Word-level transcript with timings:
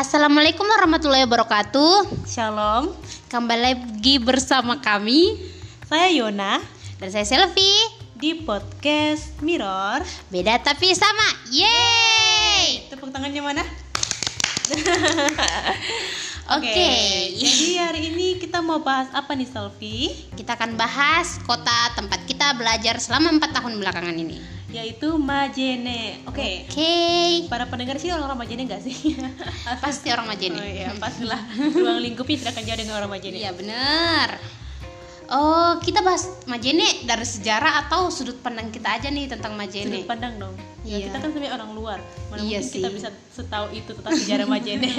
Assalamualaikum 0.00 0.64
warahmatullahi 0.64 1.28
wabarakatuh. 1.28 2.24
Shalom, 2.24 2.96
Kembali 3.28 3.60
lagi 3.60 4.16
bersama 4.16 4.80
kami 4.80 5.36
saya 5.84 6.08
Yona 6.08 6.56
dan 6.96 7.12
saya 7.12 7.28
Selfie. 7.28 8.00
di 8.16 8.40
podcast 8.40 9.36
Mirror. 9.44 10.00
Beda 10.32 10.56
tapi 10.56 10.96
sama. 10.96 11.28
Yeay. 11.52 12.88
Tepuk 12.88 13.12
tangannya 13.12 13.44
mana? 13.44 13.60
Oke. 16.56 16.88
Jadi 17.36 17.68
hari 17.76 18.00
ini 18.08 18.40
kita 18.40 18.64
mau 18.64 18.80
bahas 18.80 19.12
apa 19.12 19.36
nih 19.36 19.52
Selfie? 19.52 20.32
Kita 20.32 20.56
akan 20.56 20.80
bahas 20.80 21.36
kota 21.44 21.92
tempat 21.92 22.24
kita 22.24 22.56
belajar 22.56 22.96
selama 23.04 23.36
4 23.36 23.52
tahun 23.52 23.76
belakangan 23.76 24.16
ini. 24.16 24.59
Yaitu 24.70 25.18
Majene. 25.18 26.22
Oke. 26.30 26.70
Oke. 26.70 26.94
Para 27.50 27.66
pendengar 27.66 27.98
sih 27.98 28.14
orang-orang 28.14 28.46
Majene 28.46 28.62
nggak 28.70 28.82
sih? 28.86 29.18
Pasti 29.84 30.14
orang 30.14 30.26
Oh 30.26 30.30
Majene. 30.30 30.58
iya, 30.62 30.94
pastilah. 30.94 31.40
Ruang 31.74 31.98
lingkupnya 31.98 32.46
tidak 32.46 32.52
akan 32.54 32.64
jauh 32.70 32.78
dengan 32.78 32.94
orang 33.02 33.10
Majene. 33.10 33.36
Iya 33.36 33.50
bener. 33.50 34.28
Oh, 35.30 35.78
kita 35.78 36.02
bahas 36.02 36.26
Majene 36.46 37.06
dari 37.06 37.22
sejarah 37.22 37.86
atau 37.86 38.10
sudut 38.10 38.42
pandang 38.42 38.70
kita 38.70 38.98
aja 38.98 39.10
nih 39.10 39.30
tentang 39.30 39.54
Majene. 39.54 39.86
Sudut 39.90 40.06
pandang 40.06 40.38
dong. 40.38 40.54
Ya, 40.80 40.96
Iya. 40.96 41.06
kita 41.12 41.16
kan 41.20 41.28
sebenarnya 41.30 41.54
orang 41.54 41.70
luar. 41.76 41.98
Mana 42.30 42.40
Iya 42.40 42.58
mungkin 42.62 42.72
kita 42.72 42.88
sih. 42.90 42.94
bisa 42.94 43.08
setahu 43.30 43.66
itu 43.70 43.90
tentang 43.94 44.14
sejarah 44.16 44.46
Majene. 44.46 44.90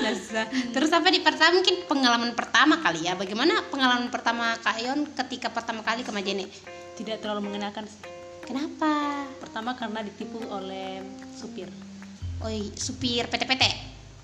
Nah, 0.00 0.12
Terus 0.76 0.88
sampai 0.92 1.10
di 1.12 1.20
pertama 1.24 1.60
mungkin 1.60 1.76
pengalaman 1.88 2.32
pertama 2.36 2.80
kali 2.80 3.04
ya. 3.08 3.16
Bagaimana 3.16 3.64
pengalaman 3.68 4.08
pertama 4.12 4.56
Kak 4.60 4.76
Yon 4.80 5.08
ketika 5.12 5.48
pertama 5.48 5.80
kali 5.80 6.04
ke 6.04 6.12
Majene? 6.12 6.46
tidak 6.94 7.18
terlalu 7.18 7.50
mengenakan. 7.50 7.90
Kenapa? 8.44 8.92
Pertama 9.40 9.72
karena 9.72 10.00
ditipu 10.00 10.40
oleh 10.44 11.00
supir. 11.32 11.68
Oi, 12.40 12.68
supir 12.74 13.24
PT-PT. 13.24 13.64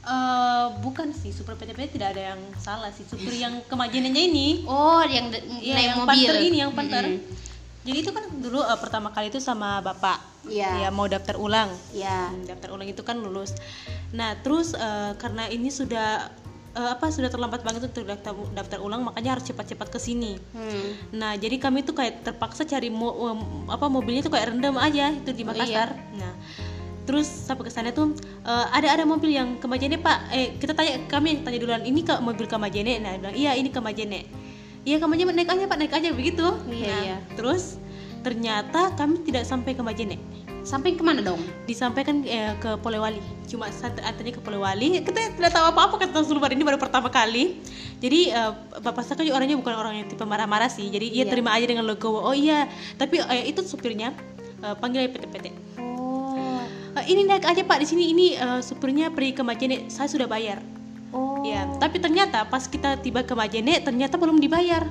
Eh 0.01 0.67
bukan 0.81 1.13
sih, 1.13 1.29
supir 1.29 1.55
PTP 1.55 1.91
tidak 1.91 2.17
ada 2.17 2.33
yang 2.33 2.41
salah 2.57 2.89
sih. 2.89 3.05
Supir 3.05 3.37
yang 3.37 3.61
kemajennya 3.67 4.09
ini, 4.11 4.65
Oh, 4.65 5.01
yang 5.03 5.29
Iya, 5.61 5.75
naik 5.75 5.87
yang 5.87 5.99
mobil. 5.99 6.09
panter 6.09 6.37
ini, 6.39 6.57
yang 6.59 6.73
panter. 6.73 7.05
Mm-mm. 7.07 7.49
Jadi 7.81 7.97
itu 7.99 8.11
kan 8.11 8.25
dulu 8.35 8.61
eh, 8.61 8.79
pertama 8.79 9.09
kali 9.09 9.29
itu 9.29 9.41
sama 9.41 9.81
bapak. 9.81 10.21
Iya. 10.45 10.85
Ya 10.85 10.91
mau 10.91 11.05
daftar 11.05 11.37
ulang. 11.37 11.69
Iya. 11.91 12.29
Hmm, 12.29 12.45
Daftar 12.45 12.73
ulang 12.73 12.89
itu 12.89 13.01
kan 13.01 13.17
lulus. 13.17 13.53
Nah 14.11 14.37
terus 14.37 14.73
eh, 14.73 15.13
karena 15.17 15.49
ini 15.49 15.69
sudah 15.69 16.29
eh, 16.73 16.91
apa 16.95 17.11
sudah 17.11 17.27
terlambat 17.27 17.63
banget 17.63 17.91
untuk 17.91 18.07
daftar, 18.07 18.33
daftar 18.55 18.79
ulang, 18.81 19.03
makanya 19.03 19.39
harus 19.39 19.45
cepat-cepat 19.47 19.89
ke 19.91 19.99
sini. 19.99 20.39
Hmm. 20.55 20.91
Nah, 21.15 21.33
jadi 21.35 21.59
kami 21.59 21.83
tuh 21.83 21.95
kayak 21.95 22.23
terpaksa 22.23 22.63
cari 22.63 22.89
mo 22.89 23.11
em, 23.31 23.41
apa 23.69 23.87
mobilnya 23.87 24.23
tuh 24.23 24.33
kayak 24.33 24.55
rendam 24.55 24.79
aja 24.79 25.11
itu 25.11 25.31
di 25.35 25.43
Oh, 25.43 25.51
Makassar. 25.51 25.95
Nah, 26.15 26.35
terus 27.05 27.27
sampai 27.27 27.67
ke 27.67 27.73
sana 27.75 27.91
tuh 27.91 28.15
eh, 28.47 28.67
ada 28.71 28.87
ada 28.95 29.03
mobil 29.03 29.35
yang 29.35 29.59
ke 29.59 29.67
Majene 29.67 29.99
Pak. 29.99 30.19
Eh 30.31 30.47
kita 30.63 30.73
tanya 30.73 31.03
kami 31.11 31.43
tanya 31.43 31.59
duluan 31.59 31.83
ini 31.83 32.07
ke 32.07 32.15
mobil 32.23 32.47
ke 32.47 32.55
Majene. 32.55 33.03
Nah, 33.03 33.19
bilang 33.19 33.35
iya 33.35 33.59
ini 33.59 33.71
ke 33.75 33.83
Majene. 33.83 34.31
Iya 34.87 34.97
ke 34.97 35.07
Majene 35.11 35.35
naik 35.35 35.51
aja 35.51 35.67
Pak 35.67 35.77
naik 35.77 35.93
aja 35.93 36.09
begitu. 36.15 36.47
Iya, 36.71 36.87
Nah, 36.87 37.01
iya. 37.03 37.17
Terus 37.35 37.77
ternyata 38.21 38.93
kami 38.95 39.25
tidak 39.27 39.49
sampai 39.49 39.73
ke 39.75 39.83
Majene. 39.83 40.21
Sampai 40.61 40.93
ke 40.93 41.01
mana 41.01 41.25
dong? 41.25 41.41
Disampaikan 41.65 42.21
eh, 42.29 42.53
ke 42.61 42.77
Polewali. 42.79 43.19
Cuma 43.49 43.67
saat 43.73 43.97
antaranya 44.01 44.37
ke 44.37 44.43
Polewali. 44.45 45.01
Kita 45.01 45.17
tidak 45.37 45.51
tahu 45.51 45.65
apa-apa 45.73 45.97
tentang 46.05 46.23
Sulbar 46.23 46.53
ini 46.53 46.61
baru 46.61 46.77
pertama 46.77 47.09
kali. 47.09 47.59
Jadi 47.99 48.31
eh, 48.31 48.53
Bapak 48.81 49.03
saya 49.05 49.17
kan 49.17 49.25
juga 49.25 49.41
orangnya 49.41 49.57
bukan 49.57 49.75
orang 49.75 49.95
yang 50.05 50.07
tipe 50.07 50.23
marah-marah 50.23 50.69
sih. 50.69 50.87
Jadi 50.89 51.11
ia 51.11 51.25
Iya. 51.25 51.33
terima 51.33 51.57
aja 51.57 51.65
dengan 51.65 51.85
logo. 51.89 52.13
Oh 52.13 52.37
iya, 52.37 52.69
tapi 53.01 53.21
eh, 53.21 53.49
itu 53.49 53.65
supirnya 53.65 54.13
eh, 54.61 54.75
panggil 54.77 55.09
aja 55.09 55.11
PT-PT. 55.17 55.47
Oh. 55.81 56.37
Eh, 57.01 57.05
ini 57.09 57.25
naik 57.25 57.45
aja 57.49 57.63
Pak 57.65 57.79
di 57.81 57.87
sini 57.89 58.05
ini 58.13 58.27
eh, 58.37 58.61
supirnya 58.61 59.09
pergi 59.09 59.33
ke 59.33 59.43
Majene. 59.43 59.89
Saya 59.89 60.13
sudah 60.13 60.29
bayar. 60.29 60.61
Oh. 61.11 61.43
Ya, 61.43 61.67
tapi 61.81 61.99
ternyata 61.99 62.45
pas 62.47 62.69
kita 62.69 63.01
tiba 63.01 63.25
ke 63.25 63.33
Majene 63.33 63.81
ternyata 63.81 64.21
belum 64.21 64.39
dibayar. 64.39 64.85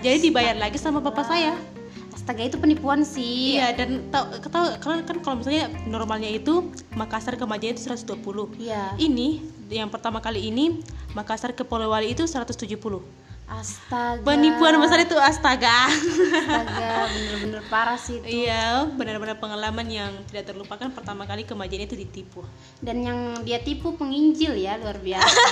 Jadi 0.00 0.30
dibayar 0.30 0.54
lagi 0.54 0.78
sama 0.78 1.02
bapak 1.02 1.26
saya. 1.26 1.56
Astaga 2.16 2.48
itu 2.48 2.56
penipuan 2.56 3.04
sih. 3.04 3.60
Iya, 3.60 3.76
dan 3.76 4.08
tau, 4.08 4.24
tau 4.48 4.72
kalau 4.80 5.04
kan 5.04 5.20
kalau 5.20 5.36
misalnya 5.44 5.68
normalnya 5.84 6.32
itu 6.32 6.72
Makassar 6.96 7.36
ke 7.36 7.44
Majene 7.44 7.76
itu 7.76 7.84
120. 7.84 8.56
Iya. 8.56 8.96
Ini 8.96 9.44
yang 9.68 9.92
pertama 9.92 10.24
kali 10.24 10.48
ini 10.48 10.80
Makassar 11.12 11.52
ke 11.52 11.60
Polewali 11.60 12.16
itu 12.16 12.24
170. 12.24 13.04
Astaga. 13.46 14.26
Penipuan 14.26 14.74
besar 14.82 15.06
itu 15.06 15.14
astaga. 15.14 15.86
Astaga, 15.86 17.06
bener-bener 17.14 17.62
parah 17.70 17.94
sih 17.94 18.18
itu. 18.18 18.26
Iya, 18.42 18.90
benar-benar 18.98 19.38
pengalaman 19.38 19.86
yang 19.86 20.10
tidak 20.26 20.50
terlupakan 20.50 20.90
pertama 20.90 21.30
kali 21.30 21.46
ke 21.46 21.54
Majene 21.54 21.86
itu 21.86 21.94
ditipu. 21.94 22.42
Dan 22.82 23.06
yang 23.06 23.18
dia 23.46 23.62
tipu 23.62 23.94
penginjil 23.94 24.58
ya 24.58 24.74
luar 24.82 24.98
biasa. 24.98 25.30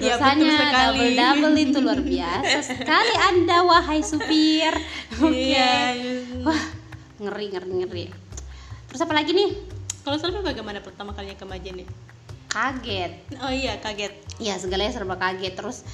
Ya, 0.00 0.16
Dosanya 0.16 0.56
sekali. 0.56 0.72
double 0.72 1.10
double 1.20 1.54
itu 1.58 1.78
luar 1.82 2.00
biasa 2.00 2.58
sekali 2.64 3.14
Anda 3.18 3.66
wahai 3.66 4.00
supir. 4.00 4.72
Oke. 5.20 5.34
Iya. 5.52 5.68
Wah, 6.46 6.62
ngeri 7.20 7.46
ngeri 7.52 7.70
ngeri. 7.82 8.04
Terus 8.88 9.00
apa 9.02 9.12
lagi 9.12 9.34
nih? 9.34 9.50
Kalau 10.06 10.16
Selvi 10.16 10.40
bagaimana 10.40 10.80
pertama 10.80 11.12
kalinya 11.12 11.36
ke 11.36 11.44
Majene? 11.44 11.84
Kaget. 12.48 13.36
Oh 13.42 13.52
iya, 13.52 13.76
kaget. 13.82 14.14
Ya 14.40 14.56
segalanya 14.56 14.94
serba 14.94 15.18
kaget 15.18 15.54
terus 15.58 15.84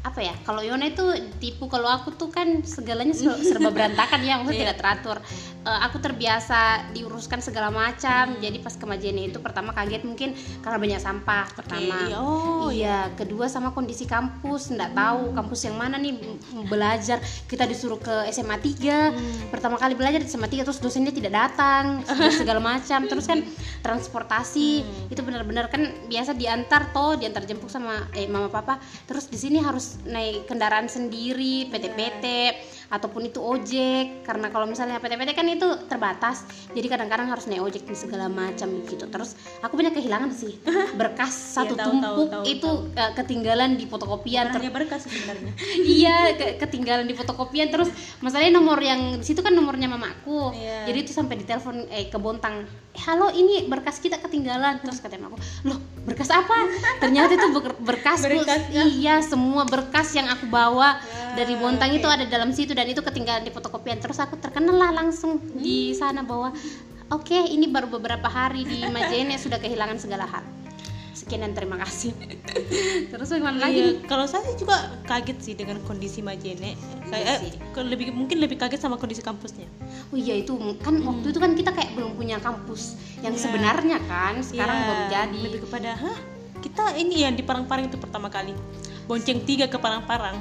apa 0.00 0.24
ya 0.24 0.32
kalau 0.48 0.64
Yona 0.64 0.88
itu 0.88 1.04
tipu 1.36 1.68
kalau 1.68 1.84
aku 1.84 2.16
tuh 2.16 2.32
kan 2.32 2.64
segalanya 2.64 3.12
ser- 3.12 3.36
serba 3.44 3.68
berantakan 3.68 4.24
ya 4.24 4.40
maksudnya 4.40 4.56
Iya. 4.56 4.64
tidak 4.72 4.78
teratur 4.80 5.16
Eh, 5.60 5.80
aku 5.84 6.00
terbiasa 6.00 6.88
diuruskan 6.96 7.44
segala 7.44 7.68
macam. 7.68 8.32
Jadi 8.40 8.64
pas 8.64 8.72
ke 8.72 8.84
Majene 8.88 9.28
itu 9.28 9.44
pertama 9.44 9.76
kaget 9.76 10.08
mungkin 10.08 10.32
karena 10.64 10.80
banyak 10.80 11.00
sampah 11.04 11.52
pertama. 11.52 12.08
iya. 12.08 12.16
Oh, 12.16 12.72
iya 12.72 13.12
kedua 13.12 13.44
sama 13.44 13.76
kondisi 13.76 14.08
kampus 14.08 14.72
nggak 14.72 14.96
tahu 14.96 15.36
kampus 15.36 15.60
yang 15.68 15.76
mana 15.76 16.00
nih 16.00 16.16
belajar. 16.64 17.20
Kita 17.44 17.68
disuruh 17.68 18.00
ke 18.00 18.32
SMA 18.32 18.56
3 18.56 19.52
pertama 19.52 19.76
kali 19.76 19.92
belajar 19.92 20.24
di 20.24 20.32
SMA 20.32 20.48
3 20.48 20.64
terus 20.64 20.80
dosennya 20.80 21.12
tidak 21.12 21.36
datang 21.36 22.00
segala 22.40 22.64
macam. 22.64 23.04
Terus 23.04 23.28
kan 23.28 23.44
transportasi 23.84 24.68
itu 25.12 25.20
benar-benar 25.20 25.68
kan 25.68 26.08
biasa 26.08 26.40
diantar 26.40 26.88
toh 26.96 27.20
diantar 27.20 27.44
jemput 27.44 27.68
sama 27.68 28.08
eh 28.16 28.24
mama 28.24 28.48
papa. 28.48 28.80
Terus 29.04 29.28
di 29.28 29.36
sini 29.36 29.60
harus 29.60 30.00
naik 30.08 30.48
kendaraan 30.48 30.88
sendiri 30.88 31.68
PT-PT 31.68 32.24
ataupun 32.88 33.28
itu 33.28 33.44
ojek. 33.44 34.24
Karena 34.24 34.48
kalau 34.48 34.64
misalnya 34.64 34.96
PT-PT 34.96 35.36
kan 35.36 35.49
itu 35.52 35.68
terbatas. 35.86 36.42
Jadi 36.70 36.86
kadang-kadang 36.86 37.28
harus 37.28 37.46
naik 37.46 37.62
ojek 37.62 37.84
dan 37.84 37.94
segala 37.94 38.26
macam 38.26 38.66
gitu. 38.82 39.06
Terus 39.06 39.30
aku 39.60 39.76
banyak 39.76 39.94
kehilangan 39.94 40.30
sih. 40.30 40.58
Berkas 40.98 41.30
satu 41.30 41.76
tahu, 41.76 41.78
tahu, 41.78 41.92
tumpuk 41.94 42.26
tahu, 42.28 42.42
itu 42.44 42.70
eh, 42.92 43.12
ketinggalan 43.14 43.70
di 43.74 43.84
fotokopian. 43.84 44.50
Hanya 44.50 44.72
berkas 44.72 45.06
sebenarnya. 45.06 45.52
iya 46.00 46.16
ke- 46.34 46.58
ketinggalan 46.58 47.06
di 47.06 47.14
fotokopian. 47.14 47.70
Terus 47.70 47.92
masalahnya 48.18 48.56
nomor 48.56 48.80
yang 48.80 49.16
di 49.16 49.24
situ 49.24 49.38
kan 49.38 49.52
nomornya 49.52 49.86
mamaku. 49.86 50.50
Iya. 50.50 50.90
jadi 50.90 50.98
itu 51.00 51.12
sampai 51.12 51.38
ditelepon 51.38 51.86
eh 51.86 52.08
ke 52.08 52.18
Bontang. 52.18 52.66
"Eh, 52.89 52.89
halo 52.98 53.30
ini 53.30 53.70
berkas 53.70 54.02
kita 54.02 54.18
ketinggalan. 54.18 54.82
Terus 54.82 54.98
kata 54.98 55.16
mamaku 55.16 55.38
loh 55.66 55.78
berkas 56.04 56.30
apa? 56.32 56.66
Ternyata 56.98 57.38
itu 57.38 57.48
ber- 57.54 57.80
berkas 57.80 58.20
ya. 58.26 58.84
iya 58.84 59.14
semua 59.22 59.62
berkas 59.68 60.10
yang 60.16 60.26
aku 60.26 60.50
bawa 60.50 60.98
dari 61.38 61.54
Bontang 61.54 61.94
itu 61.94 62.08
ada 62.10 62.26
dalam 62.26 62.50
situ 62.50 62.74
dan 62.74 62.88
itu 62.90 63.00
ketinggalan 63.00 63.46
di 63.46 63.52
fotokopian. 63.54 64.02
Terus 64.02 64.18
aku 64.18 64.36
terkenal 64.40 64.74
lah 64.74 64.90
langsung 64.90 65.38
di 65.54 65.94
sana 65.94 66.26
bahwa 66.26 66.50
oke 67.10 67.38
ini 67.50 67.70
baru 67.70 67.90
beberapa 67.90 68.26
hari 68.26 68.66
di 68.66 68.86
Majene 68.90 69.38
sudah 69.38 69.58
kehilangan 69.58 69.98
segala 69.98 70.26
hal 70.26 70.59
sekian 71.20 71.44
dan 71.44 71.52
terima 71.52 71.76
kasih 71.76 72.16
terus 73.12 73.28
bagaimana 73.28 73.60
lagi? 73.60 73.76
Iya, 73.76 74.08
kalau 74.08 74.24
saya 74.24 74.40
sih 74.42 74.56
juga 74.56 74.76
kaget 75.04 75.38
sih 75.38 75.52
dengan 75.52 75.76
kondisi 75.84 76.20
Majene. 76.20 76.80
Kayak 77.06 77.20
Iya 77.20 77.30
eh, 77.30 77.38
sih. 77.44 77.52
ke- 77.70 77.84
lebih 77.84 78.08
mungkin 78.10 78.40
lebih 78.40 78.56
kaget 78.56 78.80
sama 78.80 78.96
kondisi 78.96 79.20
kampusnya. 79.20 79.68
Oh 80.08 80.16
iya 80.16 80.32
itu 80.34 80.56
kan 80.80 80.96
waktu 80.98 81.26
itu 81.28 81.38
kan 81.38 81.52
kita 81.52 81.70
kayak 81.70 81.92
belum 81.92 82.14
punya 82.14 82.38
kampus 82.38 82.96
yang 83.20 83.32
Iya. 83.32 83.42
sebenarnya 83.42 83.96
kan 84.02 84.40
sekarang 84.40 84.76
Iya, 84.76 84.86
baru 84.86 85.04
jadi. 85.08 85.38
Lebih 85.44 85.60
kepada, 85.62 85.90
hah? 85.94 86.18
Kita 86.58 86.84
ini 86.94 87.20
yang 87.20 87.34
di 87.34 87.42
Parang-Parang 87.42 87.84
itu 87.86 87.96
pertama 87.96 88.28
kali. 88.28 88.56
Bonceng 89.04 89.44
tiga 89.44 89.66
ke 89.66 89.76
Parang-Parang. 89.76 90.40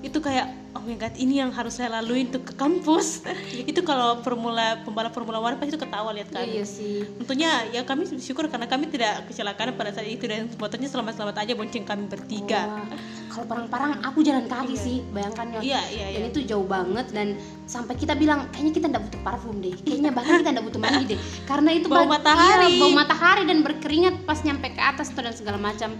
Itu 0.00 0.18
kayak 0.18 0.63
oh 0.74 0.82
my 0.82 0.98
god, 0.98 1.14
ini 1.14 1.38
yang 1.38 1.54
harus 1.54 1.78
saya 1.78 1.88
lalui 2.02 2.26
untuk 2.26 2.50
ke 2.50 2.54
kampus. 2.58 3.22
itu 3.70 3.80
kalau 3.86 4.20
formula 4.20 4.82
pembalap 4.82 5.14
Formula 5.14 5.38
One 5.38 5.56
pasti 5.56 5.74
itu 5.74 5.80
ketawa 5.80 6.10
lihat 6.10 6.34
kan. 6.34 6.44
Iya 6.44 6.66
sih. 6.66 7.06
Tentunya 7.22 7.70
ya 7.70 7.86
kami 7.86 8.10
syukur 8.18 8.50
karena 8.50 8.66
kami 8.66 8.90
tidak 8.90 9.30
kecelakaan 9.30 9.78
pada 9.78 9.94
saat 9.94 10.10
itu 10.10 10.26
dan 10.26 10.50
motornya 10.58 10.90
selamat-selamat 10.90 11.36
aja 11.46 11.52
bonceng 11.54 11.86
kami 11.86 12.10
bertiga. 12.10 12.66
Wah, 12.66 12.86
Kalau 13.34 13.46
parang-parang 13.50 13.98
aku 14.06 14.22
jalan 14.22 14.46
kaki 14.46 14.78
sih, 14.78 15.02
bayangkan 15.10 15.58
ya. 15.58 15.60
Iya, 15.62 15.82
iya, 15.90 16.06
Dan 16.18 16.22
iya. 16.22 16.30
itu 16.30 16.40
jauh 16.46 16.66
banget 16.66 17.10
dan 17.10 17.34
sampai 17.66 17.98
kita 17.98 18.14
bilang 18.14 18.46
kayaknya 18.54 18.72
kita 18.78 18.86
nggak 18.90 19.04
butuh 19.10 19.20
parfum 19.26 19.58
deh. 19.58 19.74
Kayaknya 19.82 20.10
bahkan 20.14 20.32
kita 20.42 20.50
nggak 20.54 20.66
butuh 20.70 20.80
mandi 20.82 21.04
deh. 21.14 21.18
Karena 21.42 21.70
itu 21.74 21.86
Bau 21.90 22.06
matahari. 22.06 22.78
Iya, 22.78 22.82
bau 22.82 22.92
matahari 22.94 23.42
dan 23.46 23.58
berkeringat 23.66 24.14
pas 24.22 24.38
nyampe 24.42 24.70
ke 24.70 24.82
atas 24.82 25.10
tuh 25.10 25.22
dan 25.22 25.34
segala 25.34 25.58
macam. 25.58 25.98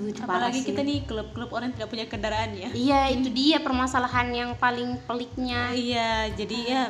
Aduh 0.00 0.16
itu 0.16 0.24
parah 0.24 0.48
Apalagi 0.48 0.64
sih. 0.64 0.72
kita 0.72 0.80
nih 0.80 1.04
klub-klub 1.04 1.52
orang 1.52 1.76
tidak 1.76 1.92
punya 1.92 2.08
kendaraan 2.08 2.56
ya. 2.56 2.72
Iya, 2.72 3.00
itu 3.12 3.28
dia 3.28 3.60
permasalahan 3.60 4.32
yang 4.32 4.50
paling 4.56 4.96
peliknya. 5.04 5.76
Iya, 5.76 6.32
jadi 6.32 6.56
ya 6.64 6.82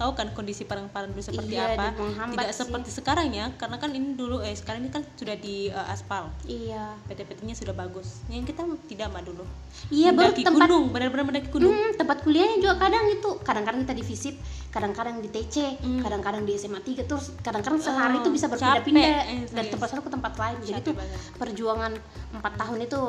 tahu 0.00 0.16
kan 0.16 0.32
kondisi 0.32 0.64
Parang-Parang 0.64 1.12
dulu 1.12 1.20
seperti 1.20 1.52
Iya, 1.52 1.76
apa. 1.76 1.92
tidak 2.26 2.48
sih. 2.48 2.56
seperti 2.58 2.90
sekarang 2.90 3.28
ya 3.30 3.52
karena 3.54 3.76
kan 3.76 3.90
ini 3.90 4.16
dulu 4.16 4.40
eh 4.40 4.52
sekarang 4.52 4.80
ini 4.80 4.90
kan 4.90 5.04
sudah 5.12 5.36
di 5.36 5.68
eh, 5.68 5.86
aspal. 5.86 6.32
Iya. 6.42 6.96
PT-PT-nya 7.04 7.52
sudah 7.54 7.74
bagus. 7.74 8.24
Yang 8.26 8.50
kita 8.50 8.64
tidak 8.88 9.08
mah 9.10 9.20
dulu. 9.20 9.44
Iya 9.88 10.10
baru 10.10 10.32
mendaki 10.32 10.42
tempat 10.42 10.60
gunung 10.64 10.84
benar-benar 10.88 11.24
mendaki 11.26 11.48
gunung. 11.50 11.70
Hmm, 11.70 11.92
tempat 11.94 12.16
kuliahnya 12.20 12.56
juga 12.58 12.74
kadang 12.80 13.04
itu. 13.06 13.30
Kadang-kadang 13.40 13.80
kita 13.84 13.94
di 13.94 14.04
visit 14.04 14.34
kadang-kadang 14.70 15.18
di 15.18 15.28
TC 15.28 15.56
Hmm. 15.76 16.00
kadang-kadang 16.00 16.42
di 16.42 16.54
SMA 16.54 16.80
3 16.80 17.04
terus 17.04 17.34
kadang-kadang 17.36 17.78
sehari 17.78 18.08
Oh, 18.12 18.20
itu 18.20 18.30
bisa 18.30 18.46
capek, 18.46 18.58
berpindah-pindah. 18.80 19.02
Eh, 19.04 19.38
dari 19.44 19.46
serius. 19.50 19.70
tempat 19.70 19.86
satu 19.88 20.00
ke 20.00 20.10
tempat 20.10 20.32
lain. 20.34 20.56
Jadi 20.64 20.90
banget. 20.90 21.20
perjuangan 21.36 21.92
empat 22.32 22.52
tahun 22.56 22.78
itu 22.80 23.00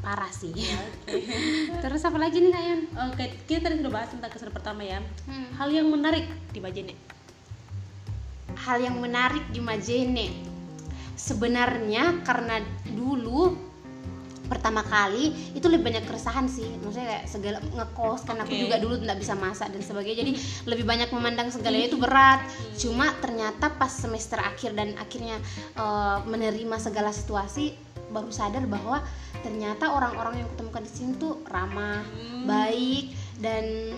parah 0.00 0.32
sih. 0.32 0.52
Iya, 0.52 0.80
terus 1.84 2.02
apa 2.02 2.16
lagi 2.16 2.40
nih 2.40 2.50
kak 2.52 2.64
Yun? 2.64 2.80
oke 3.12 3.24
kita 3.44 3.68
tadi 3.68 3.74
sudah 3.84 3.92
bahas 3.92 4.08
tentang 4.10 4.30
kesan 4.32 4.50
pertama 4.50 4.82
ya. 4.82 4.98
Hmm. 5.28 5.48
hal 5.60 5.68
yang 5.70 5.86
menarik 5.88 6.26
di 6.50 6.58
Majene. 6.58 6.94
Hal 8.60 8.80
yang 8.80 8.96
menarik 8.98 9.44
di 9.52 9.60
Majene. 9.62 10.28
Sebenarnya 11.14 12.24
karena 12.24 12.64
dulu 12.88 13.70
pertama 14.50 14.82
kali 14.82 15.30
itu 15.54 15.62
lebih 15.70 15.86
banyak 15.94 16.04
keresahan 16.10 16.50
sih. 16.50 16.66
Maksudnya 16.82 17.06
kayak 17.06 17.24
segala 17.30 17.58
ngekos 17.62 18.26
kan 18.26 18.36
aku 18.42 18.50
Oke. 18.50 18.60
juga 18.66 18.76
dulu 18.82 18.98
nggak 18.98 19.18
bisa 19.22 19.38
masak 19.38 19.70
dan 19.70 19.78
sebagainya. 19.78 20.26
Jadi 20.26 20.32
lebih 20.66 20.82
banyak 20.82 21.08
memandang 21.14 21.54
segalanya 21.54 21.86
itu 21.86 22.00
berat. 22.02 22.42
Cuma 22.74 23.14
ternyata 23.22 23.70
pas 23.78 23.94
semester 23.94 24.42
akhir 24.42 24.74
dan 24.74 24.98
akhirnya 24.98 25.38
eh, 25.78 26.18
menerima 26.26 26.76
segala 26.82 27.14
situasi 27.14 27.89
baru 28.10 28.30
sadar 28.34 28.66
bahwa 28.66 29.00
ternyata 29.40 29.94
orang-orang 29.94 30.42
yang 30.44 30.48
kutemukan 30.54 30.82
di 30.84 30.92
sini 30.92 31.12
tuh 31.16 31.40
ramah 31.46 32.02
baik 32.44 33.14
dan 33.38 33.96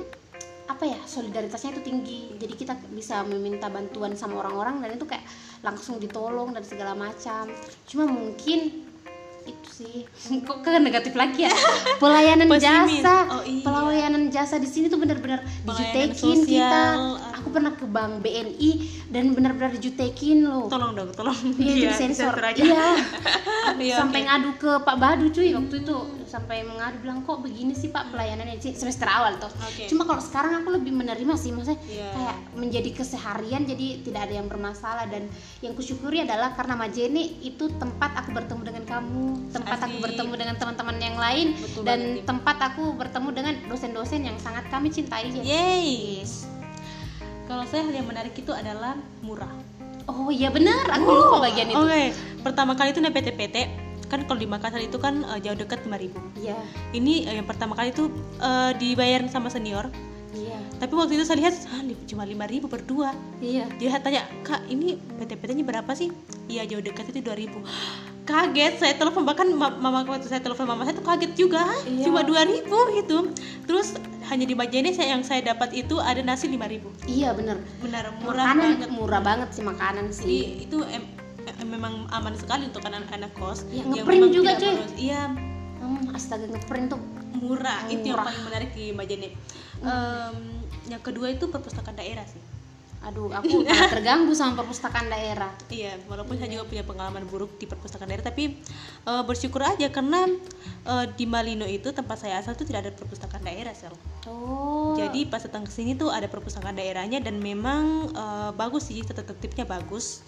apa 0.69 0.85
ya 0.89 1.01
solidaritasnya 1.05 1.77
itu 1.77 1.83
tinggi. 1.85 2.21
Jadi 2.39 2.55
kita 2.57 2.79
bisa 2.93 3.27
meminta 3.27 3.69
bantuan 3.69 4.15
sama 4.17 4.41
orang-orang 4.41 4.81
dan 4.81 4.97
itu 4.97 5.05
kayak 5.05 5.25
langsung 5.61 5.99
ditolong 5.99 6.55
dan 6.55 6.65
segala 6.65 6.97
macam. 6.97 7.51
Cuma 7.89 8.09
mungkin 8.09 8.92
sih. 9.73 10.05
Kok 10.47 10.61
ke 10.61 10.71
negatif 10.79 11.17
lagi 11.17 11.49
ya? 11.49 11.53
Pelayanan 11.97 12.49
jasa. 12.61 13.17
Oh, 13.33 13.43
iya. 13.43 13.65
pelayanan 13.65 14.29
jasa 14.29 14.61
di 14.61 14.69
sini 14.69 14.93
tuh 14.93 15.01
benar-benar 15.01 15.41
dijutekin 15.65 16.45
kita. 16.45 16.85
aku 17.43 17.49
pernah 17.51 17.75
ke 17.75 17.89
bank 17.91 18.23
BNI 18.23 18.71
dan 19.11 19.35
benar-benar 19.35 19.75
dijutekin 19.75 20.47
loh. 20.47 20.69
Tolong 20.71 20.95
dong 20.95 21.11
tolong. 21.17 21.35
Iya, 21.59 21.91
disensor. 21.97 22.37
aja. 22.39 22.63
Iya. 22.63 22.87
Iya, 23.83 23.99
sampai 23.99 24.23
oke. 24.23 24.29
ngadu 24.31 24.51
ke 24.63 24.71
Pak 24.85 24.97
Badu 24.99 25.27
cuy 25.31 25.51
waktu 25.55 25.83
itu 25.83 25.97
sampai 26.33 26.65
mengadu 26.65 26.97
bilang 27.05 27.21
kok 27.29 27.45
begini 27.45 27.77
sih 27.77 27.93
Pak 27.93 28.09
pelayanannya 28.09 28.57
semester 28.73 29.05
awal 29.05 29.37
tuh. 29.37 29.53
Oke. 29.53 29.85
Cuma 29.93 30.09
kalau 30.09 30.25
sekarang 30.25 30.65
aku 30.65 30.73
lebih 30.81 30.89
menerima 30.97 31.37
sih 31.37 31.53
maksudnya 31.53 31.77
Iya. 31.85 32.09
kayak 32.17 32.37
menjadi 32.57 32.91
keseharian 32.97 33.69
jadi 33.69 34.01
tidak 34.01 34.33
ada 34.33 34.35
yang 34.41 34.49
bermasalah 34.49 35.05
dan 35.13 35.29
yang 35.61 35.77
kusyukuri 35.77 36.25
adalah 36.25 36.57
karena 36.57 36.73
Majene 36.73 37.21
itu 37.45 37.69
tempat 37.77 38.17
aku 38.25 38.33
bertemu 38.33 38.63
dengan 38.65 38.85
kamu, 38.89 39.53
tempat 39.53 39.79
aku 39.85 39.97
Asik. 40.01 40.05
bertemu 40.09 40.33
dengan 40.41 40.57
teman-teman 40.57 40.97
yang 40.97 41.17
lain 41.21 41.47
Betul 41.53 41.83
dan 41.85 42.01
banget, 42.01 42.25
tempat 42.25 42.57
aku 42.73 42.83
bertemu 42.97 43.29
dengan 43.37 43.55
dosen-dosen 43.69 44.21
yang 44.25 44.37
sangat 44.41 44.65
kami 44.73 44.89
cintai. 44.89 45.29
Yeay. 45.29 46.25
Kalau 47.45 47.69
saya 47.69 47.85
hal 47.85 47.93
yang 47.93 48.09
menarik 48.09 48.33
itu 48.33 48.49
adalah 48.57 48.97
murah. 49.21 49.53
Oh 50.09 50.33
iya 50.33 50.49
benar, 50.49 50.89
aku 50.89 51.05
lupa 51.13 51.47
bagian 51.47 51.69
itu. 51.69 51.79
Oke, 51.79 52.11
pertama 52.41 52.73
kali 52.75 52.91
itu 52.91 52.99
naik 52.99 53.15
PT-PT 53.21 53.82
kan 54.13 54.29
kalau 54.29 54.37
di 54.37 54.45
Makassar 54.45 54.79
itu 54.79 55.01
kan 55.01 55.25
eh, 55.25 55.41
jauh 55.41 55.57
dekat 55.57 55.81
5000 55.83 56.13
Iya, 56.37 56.61
Ini 56.93 57.15
eh, 57.25 57.35
yang 57.41 57.49
pertama 57.49 57.73
kali 57.73 57.91
itu 57.91 58.13
eh, 58.39 58.73
dibayar 58.77 59.25
sama 59.27 59.49
senior. 59.49 59.89
iya, 60.33 60.61
Tapi 60.77 60.93
waktu 60.93 61.17
itu 61.17 61.25
saya 61.25 61.41
lihat 61.41 61.55
ah, 61.69 61.81
cuma 62.05 62.25
5000 62.25 62.65
berdua. 62.67 63.13
iya. 63.41 63.65
Dia 63.77 63.97
tanya, 63.99 64.25
"Kak, 64.43 64.65
ini 64.67 64.97
PT-PT-nya 65.17 65.61
berapa 65.63 65.93
sih?" 65.93 66.13
Iya, 66.47 66.65
jauh 66.67 66.81
dekat 66.81 67.09
itu 67.09 67.21
2000 67.21 67.61
Kaget, 68.23 68.79
saya 68.79 68.95
telepon 68.95 69.27
bahkan 69.27 69.51
ma- 69.51 69.75
mama 69.75 70.07
waktu 70.07 70.31
saya 70.31 70.39
telepon 70.39 70.65
mama 70.65 70.87
saya 70.87 70.95
tuh 70.95 71.03
kaget 71.03 71.33
juga, 71.35 71.59
"Hah, 71.61 71.81
Iya. 71.85 72.07
cuma 72.07 72.23
2000 72.23 72.65
itu. 72.95 73.19
Terus 73.67 73.99
hanya 74.25 74.47
di 74.47 74.55
Majene 74.55 74.89
saya 74.91 75.13
yang 75.13 75.23
saya 75.23 75.45
dapat 75.45 75.75
itu 75.75 76.01
ada 76.01 76.23
nasi 76.23 76.49
5000 76.49 76.89
Iya 77.05 77.35
bener 77.35 77.61
Benar 77.83 78.17
murah 78.17 78.47
makanan 78.49 78.71
banget. 78.79 78.89
murah 78.89 79.21
banget 79.21 79.49
sih 79.53 79.61
makanan 79.61 80.09
Jadi 80.09 80.17
sih 80.17 80.43
itu 80.65 80.79
em- 80.87 81.03
em- 81.03 81.11
memang 81.63 82.07
aman 82.11 82.35
sekali 82.35 82.69
untuk 82.69 82.83
anak-anak 82.83 83.33
kos 83.35 83.65
Ya, 83.69 83.83
yang 83.83 83.95
ngeprint 83.95 84.21
memang 84.21 84.33
juga, 84.35 84.51
tidak 84.55 84.61
cuy. 84.63 85.03
Iya, 85.09 85.23
hmm, 85.81 86.03
astaga 86.15 86.47
ngeprint 86.47 86.87
tuh 86.91 87.01
murah. 87.35 87.81
Itu 87.87 88.05
yang 88.07 88.23
paling 88.23 88.43
menarik 88.45 88.71
di 88.73 88.93
Majene. 88.93 89.29
Em, 89.83 90.37
yang 90.87 91.03
kedua 91.03 91.27
itu 91.29 91.47
perpustakaan 91.47 91.95
daerah 91.95 92.23
sih. 92.25 92.43
aduh 93.03 93.35
aku 93.35 93.67
terganggu 93.91 94.31
sama 94.31 94.63
perpustakaan 94.63 95.11
daerah 95.11 95.51
Iya, 95.67 95.99
walaupun 96.07 96.39
saya 96.39 96.55
juga 96.55 96.71
punya 96.71 96.87
pengalaman 96.87 97.27
buruk 97.27 97.59
di 97.59 97.67
perpustakaan 97.67 98.07
daerah, 98.07 98.23
tapi 98.23 98.63
eh, 99.03 99.23
bersyukur 99.27 99.59
aja 99.59 99.91
karena 99.91 100.31
eh, 100.87 101.07
di 101.19 101.27
Malino 101.27 101.67
itu 101.67 101.91
tempat 101.91 102.23
saya 102.23 102.39
asal 102.39 102.55
itu 102.55 102.63
tidak 102.63 102.87
ada 102.87 102.93
perpustakaan 102.95 103.43
daerah, 103.43 103.75
sel. 103.75 103.91
oh 104.31 104.95
Jadi 104.95 105.27
pas 105.27 105.43
datang 105.43 105.67
ke 105.67 105.75
sini 105.75 105.99
tuh 105.99 106.15
ada 106.15 106.31
perpustakaan 106.31 106.79
daerahnya 106.79 107.19
dan 107.19 107.43
memang 107.43 108.07
eh, 108.15 108.51
bagus 108.55 108.87
sih, 108.87 109.03
tata 109.03 109.27
tertibnya 109.27 109.67
bagus. 109.67 110.23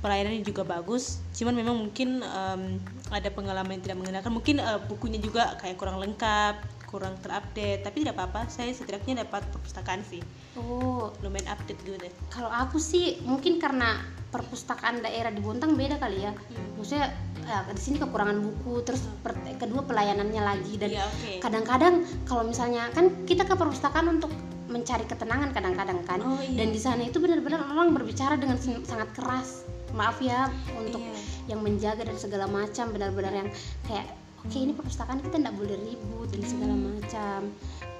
Pelayanannya 0.00 0.40
juga 0.40 0.64
bagus, 0.64 1.20
cuman 1.32 1.52
memang 1.52 1.76
mungkin 1.78 2.20
em, 2.20 2.62
ada 3.08 3.28
pengalaman 3.28 3.76
yang 3.76 3.84
tidak 3.84 3.98
mengenakan. 3.98 4.32
Mungkin 4.32 4.56
eh, 4.56 4.80
bukunya 4.84 5.18
juga 5.18 5.54
kayak 5.56 5.76
kurang 5.76 6.00
lengkap, 6.00 6.56
kurang 6.86 7.20
terupdate. 7.20 7.80
Tapi 7.80 7.96
tidak 8.00 8.16
apa-apa, 8.16 8.48
saya 8.48 8.72
setidaknya 8.72 9.22
dapat 9.22 9.44
perpustakaan 9.46 10.00
sih, 10.02 10.24
oh 10.56 11.12
lumayan 11.20 11.46
update 11.48 11.80
gitu 11.80 11.94
deh. 11.96 12.12
kalau 12.28 12.48
aku 12.48 12.76
sih 12.76 13.20
mungkin 13.22 13.56
karena 13.56 14.00
perpustakaan 14.30 14.98
daerah 15.00 15.28
di 15.28 15.42
Bontang 15.42 15.74
beda 15.74 15.98
kali 15.98 16.22
ya 16.22 16.30
maksudnya 16.78 17.10
ya, 17.42 17.66
di 17.66 17.82
sini 17.82 17.98
kekurangan 17.98 18.38
buku 18.38 18.78
terus 18.82 19.02
per- 19.20 19.34
kedua 19.58 19.82
pelayanannya 19.82 20.38
lagi 20.38 20.78
dan 20.78 20.90
Iya, 20.90 21.02
oke. 21.04 21.32
kadang-kadang 21.42 21.94
kalau 22.24 22.46
misalnya 22.46 22.88
kan 22.90 23.10
kita 23.26 23.42
ke 23.42 23.54
perpustakaan 23.54 24.06
untuk 24.08 24.30
mencari 24.66 25.02
ketenangan 25.02 25.50
kadang-kadang 25.50 25.98
kan 26.06 26.22
Oh, 26.22 26.38
iya. 26.38 26.62
dan 26.62 26.70
di 26.70 26.78
sana 26.78 27.02
itu 27.02 27.18
benar-benar 27.18 27.66
orang 27.66 27.90
berbicara 27.90 28.38
dengan 28.38 28.54
sangat 28.86 29.10
keras 29.12 29.66
maaf 29.92 30.18
ya 30.18 30.46
untuk 30.72 31.00
Iya. 31.00 31.18
yang 31.48 31.60
menjaga 31.60 32.02
dan 32.02 32.16
segala 32.16 32.46
macam 32.46 32.90
benar-benar 32.90 33.32
yang 33.34 33.48
kayak 33.84 34.06
oke 34.40 34.54
ini 34.54 34.72
perpustakaan 34.72 35.20
kita 35.20 35.36
tidak 35.36 35.52
boleh 35.52 35.76
ribut 35.76 36.28
dan 36.28 36.42
segala 36.42 36.74
macam 36.74 37.38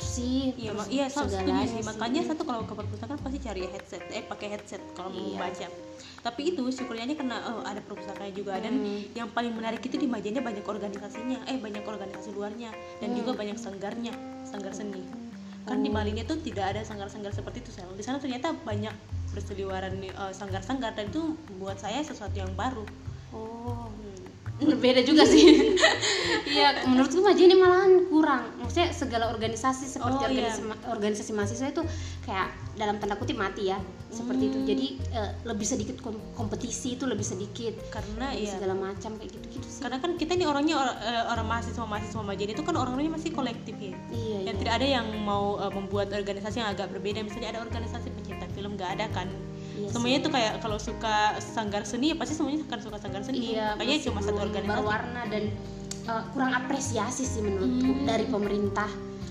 itu 0.01 0.07
sih 0.07 0.57
Iya, 0.57 0.73
mak- 0.73 0.89
iya, 0.89 1.05
setuju 1.07 1.37
sih. 1.67 1.85
Makanya 1.85 2.25
satu 2.25 2.43
kalau 2.43 2.65
ke 2.65 2.73
perpustakaan 2.73 3.21
pasti 3.21 3.39
cari 3.39 3.69
headset, 3.69 4.01
eh 4.09 4.25
pakai 4.25 4.49
headset 4.51 4.81
kalau 4.95 5.13
mau 5.13 5.21
Iya. 5.21 5.37
baca. 5.39 5.67
Tapi 6.21 6.41
itu 6.47 6.63
syukurnya 6.67 7.05
ini 7.05 7.15
karena 7.15 7.37
oh, 7.47 7.61
ada 7.63 7.79
perpustakaan 7.79 8.33
juga 8.33 8.57
dan 8.57 8.77
Hmm. 8.77 9.05
yang 9.13 9.29
paling 9.29 9.53
menarik 9.53 9.81
itu 9.81 9.95
di 9.95 10.07
Majene 10.07 10.41
banyak 10.41 10.65
organisasinya, 10.65 11.45
eh 11.45 11.57
banyak 11.57 11.85
organisasi 11.85 12.33
luarnya 12.33 12.73
dan 12.97 13.13
Hmm. 13.13 13.19
juga 13.19 13.37
banyak 13.37 13.57
sanggarnya, 13.57 14.13
sanggar 14.43 14.73
seni. 14.73 15.05
Kan 15.63 15.81
di 15.81 15.89
Oh. 15.89 15.95
Malini 15.95 16.25
tuh 16.25 16.39
tidak 16.39 16.73
ada 16.73 16.81
sanggar-sanggar 16.81 17.31
seperti 17.31 17.61
itu, 17.61 17.71
Sel. 17.71 17.89
Di 17.91 18.01
sana 18.01 18.17
ternyata 18.17 18.57
banyak 18.57 18.93
berseliweran 19.31 19.95
eh, 20.01 20.11
sanggar-sanggar 20.31 20.93
dan 20.93 21.09
itu 21.09 21.23
buat 21.57 21.77
saya 21.77 22.01
sesuatu 22.01 22.35
yang 22.35 22.53
baru. 22.55 22.85
oh 23.31 23.87
Hmm. 24.61 24.77
berbeda 24.77 25.01
juga 25.01 25.25
sih 25.25 25.73
iya 26.53 26.85
menurutku 26.85 27.17
maju 27.19 27.41
ini 27.41 27.57
malahan 27.57 28.05
kurang 28.07 28.45
maksudnya 28.61 28.93
segala 28.93 29.33
organisasi 29.33 29.89
seperti 29.89 30.13
Oh, 30.13 30.21
iya. 30.21 30.29
organisasi, 30.53 30.61
organisasi 30.85 31.31
mahasiswa 31.33 31.69
itu 31.71 31.81
kayak 32.21 32.49
dalam 32.77 33.01
tanda 33.01 33.17
kutip 33.17 33.41
mati 33.41 33.73
ya 33.73 33.81
seperti 34.11 34.53
itu 34.53 34.59
Hmm. 34.61 34.69
jadi 34.69 34.87
eh, 35.17 35.31
lebih 35.47 35.65
sedikit 35.65 35.97
kom- 35.99 36.21
kompetisi 36.35 36.93
itu 36.93 37.09
lebih 37.09 37.25
sedikit 37.25 37.73
Karena 37.89 38.29
dan 38.29 38.37
iya. 38.37 38.53
segala 38.53 38.77
macam 38.77 39.17
kayak 39.17 39.33
gitu 39.33 39.47
gitu 39.51 39.65
sih 39.67 39.81
Karena 39.81 39.97
kan 39.97 40.11
kita 40.15 40.33
nih 40.35 40.45
orangnya 40.45 40.77
or- 40.77 40.99
eh, 41.01 41.25
orang 41.25 41.47
mahasiswa 41.49 41.85
mahasiswa 41.87 42.21
Majene 42.21 42.53
itu 42.53 42.61
kan 42.61 42.77
orang-orangnya 42.77 43.17
masih 43.17 43.33
kolektif 43.33 43.73
ya. 43.75 43.97
iya 44.13 44.45
yang 44.45 44.57
iya. 44.57 44.61
tidak 44.61 44.73
ada 44.77 44.87
yang 44.93 45.07
mau 45.21 45.57
uh, 45.57 45.73
membuat 45.73 46.13
organisasi 46.13 46.61
yang 46.61 46.69
agak 46.69 46.91
berbeda 46.91 47.23
misalnya 47.23 47.57
ada 47.57 47.61
organisasi 47.63 48.13
nggak 48.81 48.93
ada 48.97 49.07
kan. 49.13 49.29
Iya 49.71 49.87
semuanya 49.89 50.19
itu 50.19 50.31
kayak 50.31 50.53
kalau 50.59 50.77
suka 50.77 51.17
sanggar 51.39 51.85
seni 51.85 52.11
ya 52.11 52.17
pasti 52.17 52.33
semuanya 52.33 52.65
akan 52.65 52.81
suka 52.81 52.97
sanggar 52.97 53.21
seni. 53.21 53.53
Iya 53.53 53.77
kayaknya 53.77 53.99
cuma 54.09 54.21
satu 54.21 54.41
organisasi 54.41 54.73
berwarna 54.75 55.23
dan 55.29 55.45
eh, 56.03 56.23
kurang 56.33 56.53
apresiasi 56.55 57.23
sih 57.23 57.41
menurutku 57.41 57.93
Hmm. 57.93 58.05
dari 58.05 58.25
pemerintah. 58.27 58.89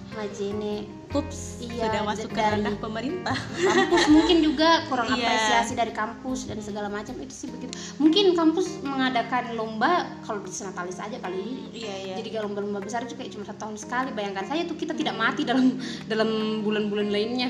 Majene 0.09 0.89
Ups, 1.09 1.57
Iya, 1.59 1.85
sudah 1.85 2.01
masuk 2.03 2.29
ke 2.29 2.37
ranah 2.37 2.73
pemerintah. 2.77 3.33
kampus 3.33 4.09
mungkin 4.09 4.41
juga 4.41 4.85
kurang 4.85 5.09
Iya. 5.11 5.21
apresiasi 5.21 5.73
dari 5.73 5.89
kampus 5.89 6.45
dan 6.45 6.57
segala 6.59 6.85
macam 6.85 7.13
itu 7.17 7.29
sih 7.31 7.47
begitu. 7.47 7.69
Mungkin 7.97 8.33
kampus 8.33 8.81
mengadakan 8.81 9.53
lomba 9.53 10.05
kalau 10.21 10.41
di 10.41 10.49
Senatalis 10.49 10.97
aja 10.97 11.13
kali. 11.15 11.69
Iya 11.71 11.93
iya. 12.03 12.13
Jadi 12.17 12.29
kalau 12.29 12.45
lomba-lomba 12.45 12.77
besar 12.79 13.05
kayak 13.05 13.31
cuma 13.31 13.41
satu 13.43 13.57
tahun 13.63 13.77
sekali. 13.77 14.09
Bayangkan 14.11 14.45
saya 14.45 14.65
tuh 14.65 14.75
kita 14.75 14.93
tidak 14.93 15.13
mati 15.13 15.41
dalam 15.43 15.77
dalam 16.05 16.29
bulan-bulan 16.61 17.09
lainnya 17.09 17.49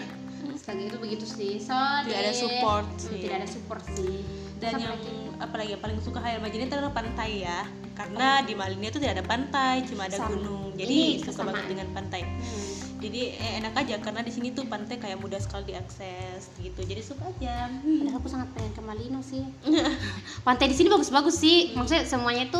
Astaga 0.69 0.85
itu 0.85 0.97
begitu 0.99 1.25
sih 1.25 1.53
so 1.57 1.73
Tidak 1.73 2.13
ada 2.15 2.29
support 2.31 2.85
Hmm, 2.85 3.01
sih. 3.01 3.19
tidak 3.19 3.35
ada 3.35 3.49
support 3.49 3.81
sih 3.89 4.21
dan 4.59 4.69
apa 4.69 4.77
yang 4.77 4.93
lagi? 4.93 5.11
apalagi 5.39 5.69
yang 5.71 5.81
paling 5.81 5.97
suka 5.97 6.19
Hayal 6.19 6.39
Majene 6.39 6.67
itu 6.67 6.75
adalah 6.75 6.91
pantai 6.91 7.41
ya 7.41 7.59
karena 7.95 8.27
di 8.43 8.53
Malini 8.53 8.85
itu 8.85 8.99
tidak 8.99 9.13
ada 9.15 9.25
pantai 9.25 9.75
cuma 9.83 10.05
ada 10.05 10.13
Sama. 10.15 10.29
gunung 10.29 10.63
Ini 10.69 10.77
jadi 10.77 10.97
suka 11.17 11.25
kesamaan. 11.25 11.47
banget 11.49 11.65
dengan 11.65 11.87
pantai 11.89 12.21
Hmm. 12.21 12.69
jadi 12.99 13.21
eh, 13.33 13.51
enak 13.57 13.73
aja 13.73 13.95
karena 13.97 14.21
di 14.21 14.29
sini 14.29 14.47
tuh 14.51 14.67
pantai 14.67 14.95
kayak 14.95 15.17
mudah 15.17 15.39
sekali 15.39 15.63
diakses 15.65 16.53
gitu 16.55 16.79
jadi 16.83 17.01
suka 17.01 17.23
aja 17.25 17.71
Padahal 17.71 18.13
aku 18.13 18.27
sangat 18.27 18.47
pengen 18.51 18.71
ke 18.71 18.81
Malino 18.83 19.19
sih. 19.21 19.41
Pantai 20.45 20.67
di 20.67 20.75
sini 20.75 20.85
bagus-bagus 20.87 21.33
sih. 21.35 21.71
Maksudnya 21.73 22.03
semuanya 22.03 22.45
itu 22.45 22.59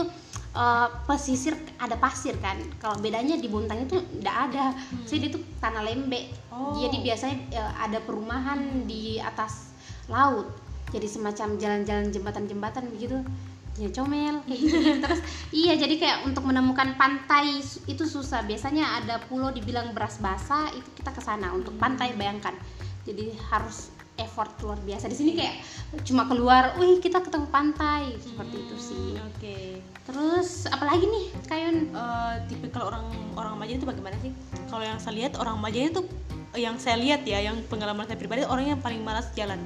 eh, 0.56 0.88
pesisir 1.06 1.54
ada 1.78 1.96
pasir 1.98 2.36
kan. 2.42 2.58
Kalau 2.82 2.98
bedanya 3.00 3.38
di 3.38 3.48
Bontang 3.50 3.86
itu 3.86 4.02
tidak 4.20 4.36
ada. 4.50 4.66
Jadi 5.06 5.34
itu 5.34 5.40
tanah 5.62 5.86
lembek. 5.86 6.30
Oh. 6.50 6.74
Jadi 6.78 7.02
biasanya 7.06 7.38
eh, 7.54 7.72
ada 7.80 8.00
perumahan 8.02 8.86
di 8.90 9.18
atas 9.22 9.74
laut. 10.10 10.50
Jadi 10.90 11.06
semacam 11.06 11.58
jalan-jalan 11.62 12.10
jembatan-jembatan 12.10 12.90
begitu. 12.90 13.22
Ya 13.80 13.88
comel 13.96 14.44
kayak 14.44 14.60
gitu. 14.60 14.78
Terus 15.06 15.22
iya 15.56 15.74
jadi 15.80 15.96
kayak 15.96 16.18
untuk 16.28 16.44
menemukan 16.44 16.98
pantai 17.00 17.62
itu 17.64 18.04
susah. 18.04 18.44
Biasanya 18.44 19.04
ada 19.04 19.22
pulau 19.30 19.54
dibilang 19.54 19.94
beras 19.96 20.20
basah 20.20 20.68
itu 20.76 20.90
kita 20.98 21.14
ke 21.14 21.22
sana 21.22 21.54
untuk 21.56 21.78
pantai 21.80 22.18
bayangkan. 22.18 22.58
Jadi 23.08 23.32
harus 23.54 23.94
effort 24.20 24.52
luar 24.60 24.76
biasa 24.84 25.08
di 25.08 25.16
sini 25.16 25.32
kayak 25.32 25.56
cuma 26.04 26.28
keluar, 26.28 26.76
wih 26.76 27.00
kita 27.00 27.24
ketemu 27.24 27.48
pantai 27.48 28.20
seperti 28.20 28.56
itu 28.68 28.76
sih. 28.76 29.16
Hmm, 29.16 29.32
oke 29.32 29.58
Terus 30.10 30.66
apalagi 30.66 31.06
nih 31.06 31.26
Kayun? 31.46 31.76
Eh, 31.94 32.34
tipe 32.50 32.66
kalau 32.74 32.90
orang 32.90 33.06
orang 33.38 33.54
Majene 33.62 33.78
itu 33.78 33.88
bagaimana 33.88 34.18
sih 34.20 34.34
kalau 34.68 34.82
yang 34.82 34.98
saya 34.98 35.14
lihat 35.22 35.38
orang 35.38 35.62
Majene 35.62 35.94
itu 35.94 36.02
yang 36.58 36.82
saya 36.82 36.98
lihat 36.98 37.22
ya 37.30 37.46
yang 37.46 37.62
pengalaman 37.70 38.10
saya 38.10 38.18
pribadi 38.18 38.42
orang 38.42 38.74
yang 38.74 38.80
paling 38.82 39.06
malas 39.06 39.30
jalan 39.38 39.62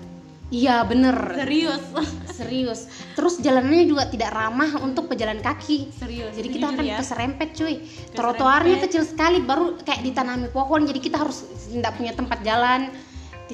Iya 0.54 0.86
bener 0.86 1.16
serius 1.34 1.82
serius. 2.38 2.86
Terus 3.18 3.42
jalanannya 3.42 3.90
juga 3.90 4.06
tidak 4.06 4.30
ramah 4.38 4.78
untuk 4.86 5.10
pejalan 5.10 5.42
kaki. 5.42 5.90
serius 5.90 6.38
Jadi 6.38 6.48
kita 6.54 6.70
akan 6.70 6.86
ya. 6.86 6.98
keserempet 7.02 7.50
cuy. 7.58 7.82
Trotoarnya 8.14 8.78
Keserempet. 8.78 8.86
kecil 8.86 9.04
sekali, 9.08 9.38
baru 9.42 9.82
kayak 9.82 10.06
ditanami 10.06 10.54
pohon. 10.54 10.86
Jadi 10.86 11.00
kita 11.02 11.26
harus 11.26 11.42
tidak 11.74 11.98
punya 11.98 12.14
tempat 12.14 12.46
jalan, 12.46 12.94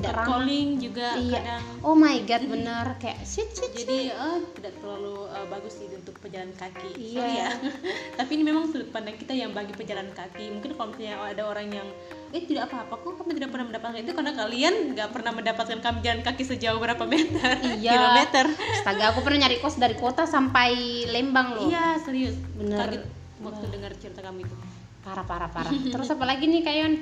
tidak 0.02 0.16
ramah. 0.16 0.28
calling 0.34 0.68
juga 0.78 1.08
Iya. 1.14 1.32
kadang 1.38 1.64
Oh 1.82 1.94
my 1.94 2.18
god, 2.22 2.44
bener 2.44 2.86
kayak 2.96 3.20
shit 3.22 3.50
shit. 3.50 3.70
shit. 3.70 3.84
jadi 3.84 3.98
eh, 4.12 4.38
tidak 4.54 4.74
terlalu 4.76 5.16
eh, 5.28 5.46
bagus 5.46 5.74
sih 5.76 5.88
untuk 5.90 6.16
pejalan 6.18 6.52
kaki 6.54 6.90
Iya. 6.92 7.16
Sorry 7.16 7.34
ya 7.36 7.50
tapi 8.20 8.32
ini 8.32 8.44
memang 8.46 8.66
sudut 8.66 8.90
pandang 8.90 9.16
kita 9.16 9.32
yang 9.32 9.52
bagi 9.52 9.72
pejalan 9.72 10.10
kaki 10.10 10.46
mungkin 10.52 10.72
kalau 10.72 10.90
misalnya 10.90 11.16
ada 11.22 11.44
orang 11.44 11.68
yang 11.70 11.88
eh 12.30 12.42
tidak 12.42 12.68
apa-apa 12.68 12.94
kok 12.96 13.14
kami 13.18 13.32
tidak 13.34 13.50
pernah 13.50 13.66
mendapatkan 13.68 14.00
itu 14.00 14.12
karena 14.12 14.34
kalian 14.34 14.74
nggak 14.92 15.10
pernah 15.10 15.32
mendapatkan 15.32 15.80
kami 15.80 15.98
jalan 16.00 16.22
kaki 16.22 16.44
sejauh 16.44 16.78
berapa 16.78 17.04
meter 17.04 17.56
Iya. 17.76 17.92
kilometer 17.96 18.46
Astaga, 18.76 19.04
aku 19.10 19.20
pernah 19.20 19.44
nyari 19.44 19.58
kos 19.58 19.76
dari 19.76 19.94
kota 19.94 20.24
sampai 20.24 20.72
Lembang 21.08 21.54
loh. 21.54 21.66
iya 21.66 21.98
serius 21.98 22.38
Bener. 22.54 22.78
kaget 22.80 23.04
waktu 23.40 23.66
dengar 23.68 23.92
cerita 23.96 24.22
kami 24.22 24.44
itu 24.44 24.56
Parah 25.00 25.24
parah 25.24 25.48
parah. 25.48 25.72
Terus 25.90 26.06
apa 26.08 26.22
lagi 26.24 26.44
nih 26.44 26.60
Kayun? 26.60 26.94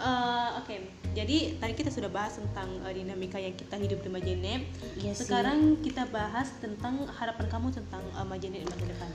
Eh, 0.00 0.48
Oke, 0.62 0.88
jadi 1.12 1.58
tadi 1.60 1.72
kita 1.76 1.90
sudah 1.92 2.08
bahas 2.08 2.40
tentang 2.40 2.68
eh, 2.88 2.94
dinamika 2.96 3.36
yang 3.36 3.52
kita 3.52 3.76
hidup 3.76 4.00
di 4.00 4.08
Majene. 4.08 4.54
Iya 4.96 5.12
sih. 5.12 5.28
Sekarang 5.28 5.80
kita 5.84 6.08
bahas 6.08 6.48
tentang 6.64 7.04
harapan 7.12 7.46
kamu 7.52 7.68
tentang 7.76 8.00
eh, 8.16 8.26
Majene 8.26 8.64
di 8.64 8.66
masa 8.66 8.86
depan. 8.88 9.10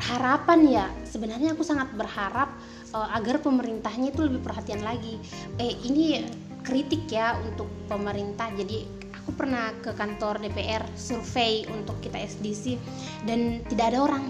Harapan 0.00 0.60
ya, 0.70 0.86
sebenarnya 1.02 1.58
aku 1.58 1.66
sangat 1.66 1.90
berharap 1.98 2.54
eh, 2.94 3.08
agar 3.16 3.42
pemerintahnya 3.42 4.14
itu 4.14 4.22
lebih 4.22 4.40
perhatian 4.46 4.86
lagi. 4.86 5.18
Eh 5.58 5.74
ini 5.82 6.22
kritik 6.62 7.10
ya 7.10 7.34
untuk 7.42 7.66
pemerintah. 7.90 8.54
Jadi 8.54 8.86
aku 9.10 9.34
pernah 9.34 9.74
ke 9.82 9.90
kantor 9.98 10.38
DPR 10.46 10.86
survei 10.94 11.66
untuk 11.68 11.98
kita 11.98 12.22
SDC 12.22 12.78
dan 13.26 13.66
tidak 13.66 13.96
ada 13.96 13.98
orang. 14.06 14.24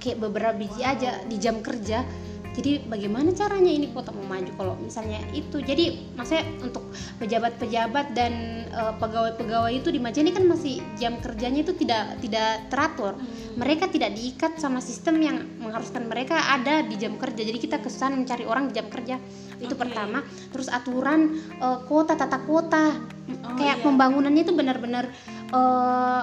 Kayak 0.00 0.26
beberapa 0.26 0.56
biji 0.56 0.82
aja 0.82 1.22
di 1.28 1.36
jam 1.36 1.60
kerja. 1.60 2.02
Jadi 2.50 2.82
bagaimana 2.86 3.30
caranya 3.30 3.70
ini 3.70 3.94
kota 3.94 4.10
mau 4.10 4.26
maju 4.26 4.50
kalau 4.58 4.74
misalnya 4.82 5.22
itu. 5.30 5.62
Jadi 5.62 6.14
maksudnya 6.18 6.44
untuk 6.60 6.84
pejabat-pejabat 7.22 8.12
dan 8.12 8.32
eh, 8.68 8.94
pegawai-pegawai 8.98 9.72
itu 9.74 9.88
di 9.94 10.00
Majene 10.02 10.34
kan 10.34 10.44
masih 10.50 10.82
jam 10.98 11.18
kerjanya 11.22 11.62
itu 11.62 11.72
tidak 11.78 12.18
tidak 12.18 12.66
teratur. 12.68 13.14
Mereka 13.54 13.90
tidak 13.90 14.14
diikat 14.18 14.58
sama 14.58 14.82
sistem 14.82 15.22
yang 15.22 15.36
mengharuskan 15.62 16.06
mereka 16.10 16.38
ada 16.50 16.82
di 16.82 16.98
jam 16.98 17.14
kerja. 17.18 17.42
Jadi 17.42 17.58
kita 17.58 17.78
kesan 17.78 18.18
mencari 18.18 18.42
orang 18.46 18.70
di 18.70 18.78
jam 18.78 18.90
kerja. 18.90 19.16
Itu 19.62 19.78
pertama. 19.78 20.26
Terus 20.50 20.66
aturan 20.66 21.38
eh, 21.62 21.78
kota 21.86 22.18
tata 22.18 22.42
kota 22.42 22.84
Oh, 23.30 23.56
kayak 23.56 23.78
iya. 23.78 23.84
pembangunannya 23.84 24.42
itu 24.42 24.54
benar-benar 24.54 25.04
eh, 25.54 26.22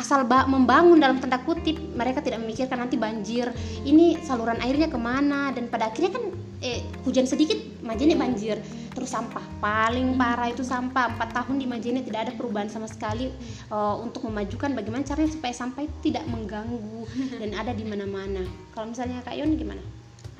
asal 0.00 0.24
ba- 0.24 0.48
membangun 0.48 0.96
dalam 0.96 1.20
tanda 1.20 1.36
kutip 1.44 1.76
mereka 1.92 2.24
tidak 2.24 2.40
memikirkan 2.40 2.80
nanti 2.80 2.96
banjir 2.96 3.52
ini 3.84 4.16
saluran 4.24 4.56
airnya 4.64 4.88
ke 4.88 4.96
mana 4.96 5.52
dan 5.52 5.68
pada 5.68 5.92
akhirnya 5.92 6.16
kan 6.16 6.24
eh, 6.64 6.80
hujan 7.04 7.28
sedikit 7.28 7.60
Majene 7.84 8.16
banjir 8.16 8.56
terus 8.96 9.12
sampah 9.12 9.44
paling 9.60 10.16
parah 10.16 10.48
itu 10.48 10.64
sampah 10.64 11.12
empat 11.16 11.36
tahun 11.36 11.60
di 11.60 11.66
Majene 11.68 12.00
tidak 12.00 12.28
ada 12.28 12.32
perubahan 12.32 12.72
sama 12.72 12.88
sekali 12.88 13.28
eh, 13.68 13.96
untuk 14.00 14.24
memajukan 14.24 14.72
bagaimana 14.72 15.04
caranya 15.04 15.28
supaya 15.28 15.52
sampah 15.52 15.84
itu 15.84 15.96
tidak 16.08 16.24
mengganggu 16.32 17.04
dan 17.36 17.50
ada 17.52 17.76
di 17.76 17.84
mana-mana 17.84 18.40
kalau 18.72 18.88
misalnya 18.88 19.20
Kak 19.20 19.36
Yon 19.36 19.60
gimana? 19.60 19.84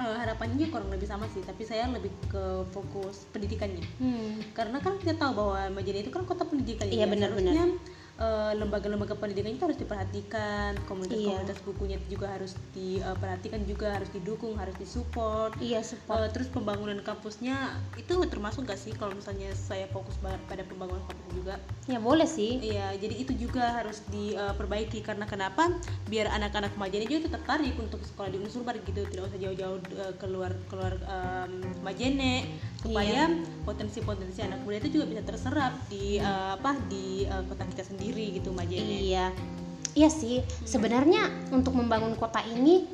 Eh, 0.00 0.16
harapannya 0.16 0.72
kurang 0.72 0.88
lebih 0.88 1.04
sama 1.04 1.28
sih, 1.28 1.44
tapi 1.44 1.60
saya 1.60 1.84
lebih 1.92 2.08
ke 2.32 2.64
fokus 2.72 3.28
pendidikannya. 3.36 3.84
Hmm. 4.00 4.40
Karena 4.56 4.80
kan 4.80 4.96
kita 4.96 5.12
tahu 5.20 5.36
bahwa 5.36 5.76
Majene 5.76 6.00
itu 6.00 6.08
kan 6.08 6.24
kota 6.24 6.48
pendidikan 6.48 6.88
Iya, 6.88 7.04
ya. 7.04 7.12
benar-benar. 7.12 7.52
Lembaga-lembaga 8.52 9.16
pendidikan 9.16 9.56
itu 9.56 9.64
harus 9.64 9.80
diperhatikan, 9.80 10.76
komunitas-komunitas 10.84 11.56
Iya. 11.56 11.64
bukunya 11.64 11.96
itu 11.96 12.20
juga 12.20 12.26
harus 12.28 12.52
diperhatikan 12.70 13.64
juga 13.64 13.96
harus 13.96 14.10
didukung, 14.10 14.54
harus 14.54 14.76
disupport. 14.76 15.56
Iya 15.56 15.80
support. 15.80 16.20
Eh, 16.20 16.30
terus 16.30 16.48
pembangunan 16.48 17.00
kampusnya 17.00 17.56
itu 17.96 18.12
termasuk 18.28 18.68
gak 18.68 18.76
sih 18.76 18.92
kalau 18.92 19.16
misalnya 19.16 19.48
saya 19.52 19.88
fokus 19.88 20.20
ba- 20.20 20.36
pada 20.44 20.60
pembangunan 20.62 21.00
kampus 21.02 21.26
juga 21.32 21.54
ya 21.88 21.98
boleh 21.98 22.28
sih. 22.28 22.60
iya 22.60 22.92
jadi 22.94 23.14
itu 23.18 23.32
juga 23.34 23.66
harus 23.72 24.04
diperbaiki 24.06 25.00
karena 25.00 25.24
kenapa 25.24 25.72
biar 26.06 26.30
anak-anak 26.30 26.76
Majene 26.76 27.08
juga 27.08 27.34
tertarik 27.34 27.74
untuk 27.76 27.98
sekolah 28.00 28.30
di 28.30 28.38
Unsurbar 28.38 28.78
gitu 28.78 29.02
tidak 29.06 29.26
usah 29.26 29.38
jauh-jauh 29.38 29.78
eh, 29.96 30.14
keluar 30.16 30.52
keluar 30.68 30.94
em, 31.00 31.50
Majene 31.80 32.46
supaya 32.80 33.28
potensi-potensi 33.68 34.40
anak 34.40 34.64
muda 34.64 34.80
itu 34.80 35.00
juga 35.00 35.06
bisa 35.12 35.22
terserap 35.22 35.76
di 35.92 36.16
eh, 36.16 36.50
apa 36.56 36.72
di 36.88 37.28
eh, 37.28 37.42
kota 37.44 37.68
kita 37.68 37.84
sendiri 37.84 38.40
gitu 38.40 38.56
Majene 38.56 38.96
Iya, 39.04 39.26
iya 39.92 40.08
sih. 40.08 40.40
Sebenarnya 40.64 41.28
untuk 41.52 41.76
membangun 41.76 42.16
kota 42.16 42.40
ini 42.48 42.88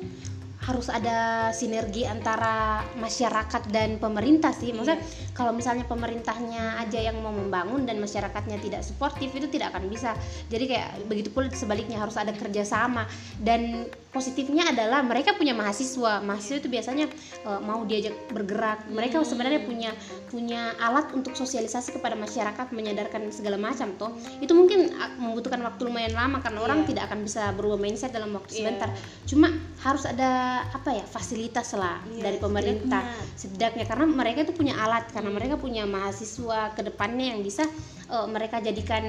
harus 0.67 0.91
ada 0.91 1.47
sinergi 1.55 2.03
antara 2.03 2.83
masyarakat 2.99 3.71
dan 3.71 3.95
pemerintah 4.03 4.51
sih. 4.51 4.75
Maksudnya 4.75 4.99
kalau 5.31 5.55
misalnya 5.55 5.87
pemerintahnya 5.87 6.83
aja 6.83 6.99
yang 6.99 7.23
mau 7.23 7.31
membangun 7.31 7.87
dan 7.87 8.01
masyarakatnya 8.03 8.59
tidak 8.59 8.83
suportif 8.83 9.31
itu 9.31 9.47
tidak 9.47 9.71
akan 9.71 9.87
bisa. 9.87 10.11
Jadi 10.51 10.67
kayak 10.67 11.07
begitu 11.07 11.31
pula 11.31 11.47
sebaliknya 11.55 12.03
harus 12.03 12.19
ada 12.19 12.35
kerjasama. 12.35 13.07
Dan 13.39 13.87
positifnya 14.17 14.73
adalah 14.73 15.05
mereka 15.05 15.37
punya 15.37 15.53
mahasiswa. 15.53 16.25
Mahasiswa 16.25 16.57
itu 16.57 16.67
biasanya 16.67 17.05
eh, 17.45 17.59
mau 17.61 17.85
diajak 17.85 18.17
bergerak. 18.33 18.89
Mereka 18.89 19.21
sebenarnya 19.21 19.61
punya 19.61 19.93
punya 20.27 20.73
alat 20.81 21.13
untuk 21.13 21.37
sosialisasi 21.37 21.93
kepada 21.93 22.17
masyarakat 22.17 22.73
menyadarkan 22.73 23.29
segala 23.29 23.61
macam 23.61 23.93
toh. 23.95 24.09
Itu 24.41 24.57
mungkin 24.57 24.89
ah, 24.97 25.13
membutuhkan 25.15 25.61
waktu 25.61 25.85
lumayan 25.85 26.17
lama 26.17 26.41
karena 26.41 26.59
orang 26.59 26.79
Iya. 26.81 26.87
tidak 26.89 27.03
akan 27.13 27.19
bisa 27.21 27.53
berubah 27.53 27.77
mindset 27.77 28.09
dalam 28.09 28.33
waktu 28.33 28.57
Iya. 28.57 28.59
sebentar. 28.65 28.89
Cuma 29.29 29.47
harus 29.85 30.03
ada 30.09 30.29
apa 30.73 30.89
ya 30.89 31.05
fasilitas 31.05 31.77
lah 31.77 32.01
Iya, 32.09 32.25
dari 32.25 32.37
pemerintah 32.41 33.05
setidaknya. 33.05 33.37
setidaknya 33.37 33.85
karena 33.85 34.05
mereka 34.09 34.39
itu 34.41 34.53
punya 34.57 34.73
alat 34.75 35.05
karena 35.13 35.29
mereka 35.29 35.55
punya 35.61 35.85
mahasiswa 35.85 36.73
ke 36.73 36.81
depannya 36.81 37.37
yang 37.37 37.45
bisa 37.45 37.67
eh, 38.07 38.27
mereka 38.27 38.59
jadikan 38.59 39.03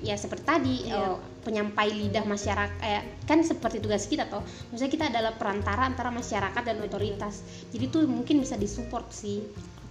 ya 0.00 0.14
seperti 0.14 0.44
tadi 0.44 0.76
Iya. 0.86 1.14
eh, 1.14 1.16
penyampai 1.44 1.92
lidah 1.92 2.24
masyarakat 2.24 2.78
eh, 2.80 3.02
kan 3.24 3.42
seperti 3.42 3.78
tugas 3.78 4.06
kita 4.06 4.26
toh. 4.26 4.40
Maksudnya 4.72 4.92
kita 4.92 5.04
adalah 5.12 5.32
perantara 5.34 5.84
antara 5.84 6.08
masyarakat 6.08 6.62
dan 6.64 6.80
otoritas. 6.80 7.42
Jadi 7.68 7.84
tuh 7.88 8.06
mungkin 8.06 8.40
bisa 8.40 8.56
disupport 8.56 9.04
sih. 9.10 9.44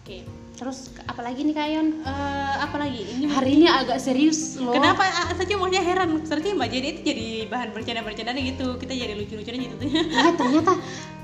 Oke. 0.03 0.20
Terus 0.53 0.91
apalagi 1.08 1.48
nih 1.48 1.55
kayon 1.55 1.88
Eh, 2.03 2.55
apa 2.60 2.75
lagi 2.75 3.08
ini 3.08 3.24
hari 3.32 3.55
ini 3.55 3.72
agak 3.72 4.03
serius 4.03 4.60
loh. 4.60 4.75
Kenapa? 4.75 5.08
Ah, 5.08 5.32
saja 5.32 5.55
maksudnya 5.55 5.79
heran. 5.79 6.20
Sepertinya 6.27 6.60
Mbak 6.60 6.70
Jenny 6.70 6.88
itu 6.91 7.01
jadi 7.08 7.27
bahan 7.48 7.70
bercanda-bercandaan 7.72 8.39
gitu. 8.43 8.67
Kita 8.75 8.91
jadi 8.91 9.13
lucu-lucuan 9.15 9.58
gitu 9.63 9.75
iya 9.88 10.29
ternyata 10.36 10.75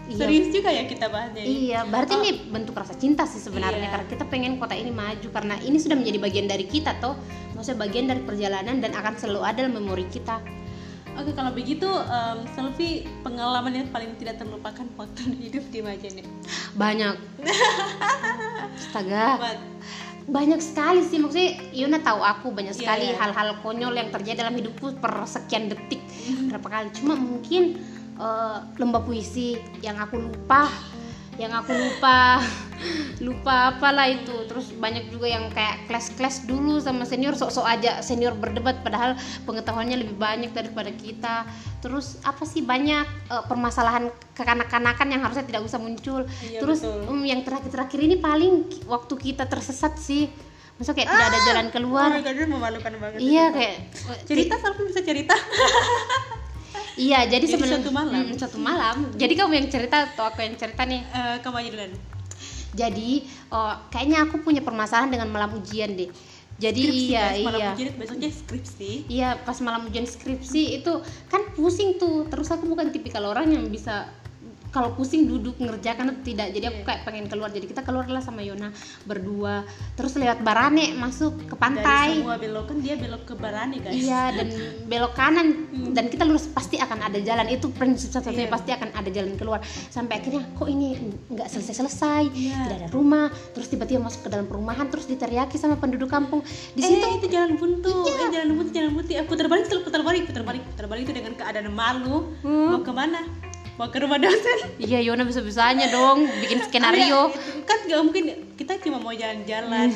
iya 0.09 0.17
serius 0.17 0.47
juga 0.49 0.69
ya 0.69 0.83
kita 0.83 1.05
bahasnya. 1.07 1.43
Iya, 1.45 1.79
berarti 1.85 2.13
ini 2.17 2.31
bentuk 2.49 2.73
rasa 2.73 2.97
cinta 2.97 3.23
sih 3.23 3.37
sebenarnya 3.37 3.85
Iya. 3.85 3.93
karena 3.93 4.05
kita 4.09 4.23
pengen 4.25 4.57
kota 4.57 4.73
ini 4.73 4.89
maju 4.89 5.27
karena 5.29 5.55
ini 5.61 5.77
sudah 5.77 5.93
menjadi 5.93 6.17
bagian 6.17 6.47
dari 6.49 6.65
kita 6.65 6.97
toh, 6.97 7.13
maksudnya 7.53 7.79
bagian 7.79 8.05
dari 8.09 8.21
perjalanan 8.25 8.81
dan 8.81 8.91
akan 8.91 9.13
selalu 9.15 9.41
ada 9.45 9.57
dalam 9.61 9.77
memori 9.77 10.09
kita. 10.09 10.41
Oke 11.13 11.35
kalau 11.35 11.51
begitu 11.51 11.83
em, 11.85 12.37
Selfie 12.55 13.03
pengalaman 13.21 13.75
yang 13.75 13.87
paling 13.89 14.15
tidak 14.15 14.39
terlupakan 14.39 14.87
waktu 14.95 15.21
hidup 15.43 15.65
di 15.67 15.79
Majene 15.79 16.23
Banyak. 16.73 17.15
Astaga, 18.79 19.37
Buat 19.37 19.59
banyak 20.29 20.61
sekali 20.61 21.01
sih 21.01 21.17
maksudnya 21.17 21.57
Yuna 21.73 21.99
tahu 21.99 22.21
aku 22.21 22.53
banyak 22.53 22.77
Iya, 22.77 22.79
sekali 22.79 23.05
iya. 23.09 23.17
hal-hal 23.17 23.57
konyol 23.65 23.97
yang 23.97 24.13
terjadi 24.13 24.45
dalam 24.45 24.53
hidupku 24.53 25.01
per 25.01 25.25
sekian 25.25 25.67
detik 25.67 25.99
berapa 26.47 26.67
kali. 26.69 26.87
Cuma 26.93 27.17
mungkin 27.17 27.81
lomba 28.75 28.99
puisi 28.99 29.55
yang 29.79 29.95
aku 29.95 30.19
lupa 30.19 30.67
yang 31.39 31.55
aku 31.55 31.71
lupa 31.71 32.43
lupa 33.25 33.71
apalah 33.75 34.11
itu. 34.11 34.43
Terus 34.45 34.75
banyak 34.75 35.07
juga 35.07 35.31
yang 35.31 35.47
kayak 35.55 35.87
kelas-kelas 35.87 36.43
dulu 36.43 36.83
sama 36.83 37.07
senior 37.07 37.33
sok-sok 37.33 37.63
aja 37.63 38.03
senior 38.03 38.35
berdebat 38.35 38.83
padahal 38.83 39.15
pengetahuannya 39.47 40.03
lebih 40.03 40.19
banyak 40.19 40.51
daripada 40.51 40.91
kita. 40.91 41.47
Terus 41.79 42.19
apa 42.27 42.43
sih 42.43 42.59
banyak 42.59 43.07
eh, 43.31 43.43
permasalahan 43.47 44.11
kekanak-kanakan 44.35 45.07
yang 45.15 45.21
harusnya 45.23 45.47
tidak 45.47 45.63
usah 45.63 45.79
muncul. 45.79 46.27
Iya, 46.43 46.59
terus 46.59 46.83
betul. 46.83 47.07
em, 47.07 47.19
yang 47.23 47.41
terakhir-terakhir 47.47 47.99
ini 48.03 48.15
paling 48.19 48.67
waktu 48.91 49.13
kita 49.15 49.47
tersesat 49.47 49.95
sih. 49.95 50.27
Masa 50.79 50.95
kayak 50.95 51.11
tidak 51.11 51.27
ada 51.27 51.39
jalan 51.43 51.67
keluar. 51.75 52.07
Oh 52.07 52.15
my 52.15 52.23
God, 52.23 52.35
itu 52.39 52.47
memalukan 52.47 52.91
banget 53.03 53.19
iya 53.19 53.51
itu. 53.51 53.55
kayak 53.59 53.75
cerita 54.23 54.55
sampai 54.63 54.83
bisa 54.87 55.03
cerita 55.03 55.35
iya 56.99 57.19
jadi, 57.23 57.47
Jadi 57.47 57.53
sebenarnya 57.55 57.79
suatu 57.79 57.93
malam. 57.95 58.19
Hmm, 58.19 58.35
suatu 58.35 58.59
malam. 58.59 58.95
Jadi 59.15 59.33
kamu 59.39 59.51
yang 59.55 59.67
cerita 59.71 59.97
atau 60.11 60.23
aku 60.27 60.43
yang 60.43 60.55
cerita 60.59 60.83
nih? 60.83 61.01
Eh, 61.07 61.35
kamu 61.39 61.55
aja 61.63 61.69
duluan. 61.71 61.93
Jadi 62.75 63.09
oh, 63.49 63.73
kayaknya 63.89 64.27
aku 64.27 64.43
punya 64.43 64.61
permasalahan 64.61 65.09
dengan 65.09 65.31
malam 65.31 65.55
ujian 65.57 65.95
deh. 65.95 66.11
Jadi 66.59 66.83
Skripsi, 66.83 67.07
iya 67.07 67.23
guys, 67.23 67.45
malam 67.47 67.59
iya. 67.59 67.69
ujian, 67.71 67.89
besoknya 67.95 68.29
skripsi. 68.35 68.91
Iya 69.07 69.29
pas 69.47 69.57
malam 69.63 69.81
ujian 69.87 70.03
skripsi 70.03 70.63
itu 70.83 70.93
kan 71.31 71.41
pusing 71.55 71.95
tuh. 71.95 72.27
Terus 72.27 72.51
aku 72.51 72.67
bukan 72.67 72.91
tipikal 72.91 73.31
orang 73.31 73.47
yang 73.47 73.63
bisa 73.71 74.11
kalau 74.69 74.93
pusing 74.93 75.25
duduk 75.25 75.57
ngerjakan 75.57 76.21
tidak. 76.21 76.53
Jadi 76.53 76.65
aku 76.69 76.79
Iya. 76.81 76.87
kayak 76.87 77.01
pengen 77.05 77.25
keluar. 77.25 77.49
Jadi 77.49 77.65
kita 77.65 77.81
keluarlah 77.81 78.21
sama 78.21 78.45
Yona 78.45 78.69
berdua. 79.03 79.65
Terus 79.97 80.13
lewat 80.15 80.41
Barane 80.41 80.93
masuk 80.93 81.35
ke 81.45 81.53
dari 81.53 81.59
pantai 81.59 82.09
semua 82.21 82.37
belokan 82.37 82.77
dia 82.79 82.95
belok 82.95 83.23
ke 83.25 83.33
Barani 83.33 83.77
guys. 83.81 83.97
Iya 83.97 84.23
dan 84.33 84.47
belok 84.85 85.13
kanan. 85.13 85.47
Dan 85.93 86.05
kita 86.07 86.23
lurus 86.23 86.45
pasti 86.47 86.77
akan 86.77 86.99
ada 87.01 87.19
jalan. 87.19 87.49
Itu 87.49 87.73
prinsip 87.73 88.13
satu-satunya 88.13 88.47
Iya. 88.47 88.53
pasti 88.53 88.69
akan 88.71 88.89
ada 88.93 89.09
jalan 89.09 89.33
keluar. 89.35 89.59
Sampai 89.89 90.21
akhirnya 90.21 90.45
kok 90.53 90.69
ini 90.69 90.97
nggak 91.33 91.47
selesai-selesai? 91.49 92.23
Iya. 92.31 92.57
tidak 92.69 92.77
ada 92.85 92.89
rumah. 92.93 93.27
Terus 93.57 93.67
tiba-tiba 93.67 93.99
masuk 94.01 94.25
ke 94.25 94.29
dalam 94.29 94.45
perumahan 94.45 94.85
terus 94.89 95.09
diteriaki 95.09 95.57
sama 95.57 95.75
penduduk 95.75 96.09
kampung. 96.09 96.45
Di 96.73 96.81
eh 96.81 96.87
situ 96.87 97.05
itu 97.17 97.27
jalan 97.33 97.57
buntu. 97.57 98.05
Eh 98.05 98.29
jalan 98.29 98.49
buntu 98.53 98.71
jalan 98.71 98.91
buntu. 98.93 99.09
Eh, 99.13 99.25
putar 99.25 99.47
balik 99.49 99.65
terus 99.65 99.81
putar 99.81 100.01
balik 100.05 100.29
putar 100.29 100.43
balik. 100.45 100.61
Putar 100.69 100.85
balik 100.85 101.03
itu 101.09 101.13
dengan 101.17 101.33
keadaan 101.33 101.73
malu. 101.73 102.31
Hmm. 102.39 102.69
mau 102.69 102.81
ke 102.85 102.91
mana 102.93 103.21
mau 103.79 103.87
ke 103.87 104.03
rumah 104.03 104.19
dosen? 104.19 104.75
Iya 104.75 104.99
Yona 105.07 105.23
bisa-bisanya 105.23 105.87
dong 105.87 106.27
bikin 106.43 106.59
skenario. 106.67 107.31
Iya, 107.31 107.63
kan 107.63 107.79
nggak 107.87 108.01
mungkin 108.03 108.23
kita 108.59 108.75
cuma 108.83 108.99
mau 108.99 109.15
jalan-jalan. 109.15 109.87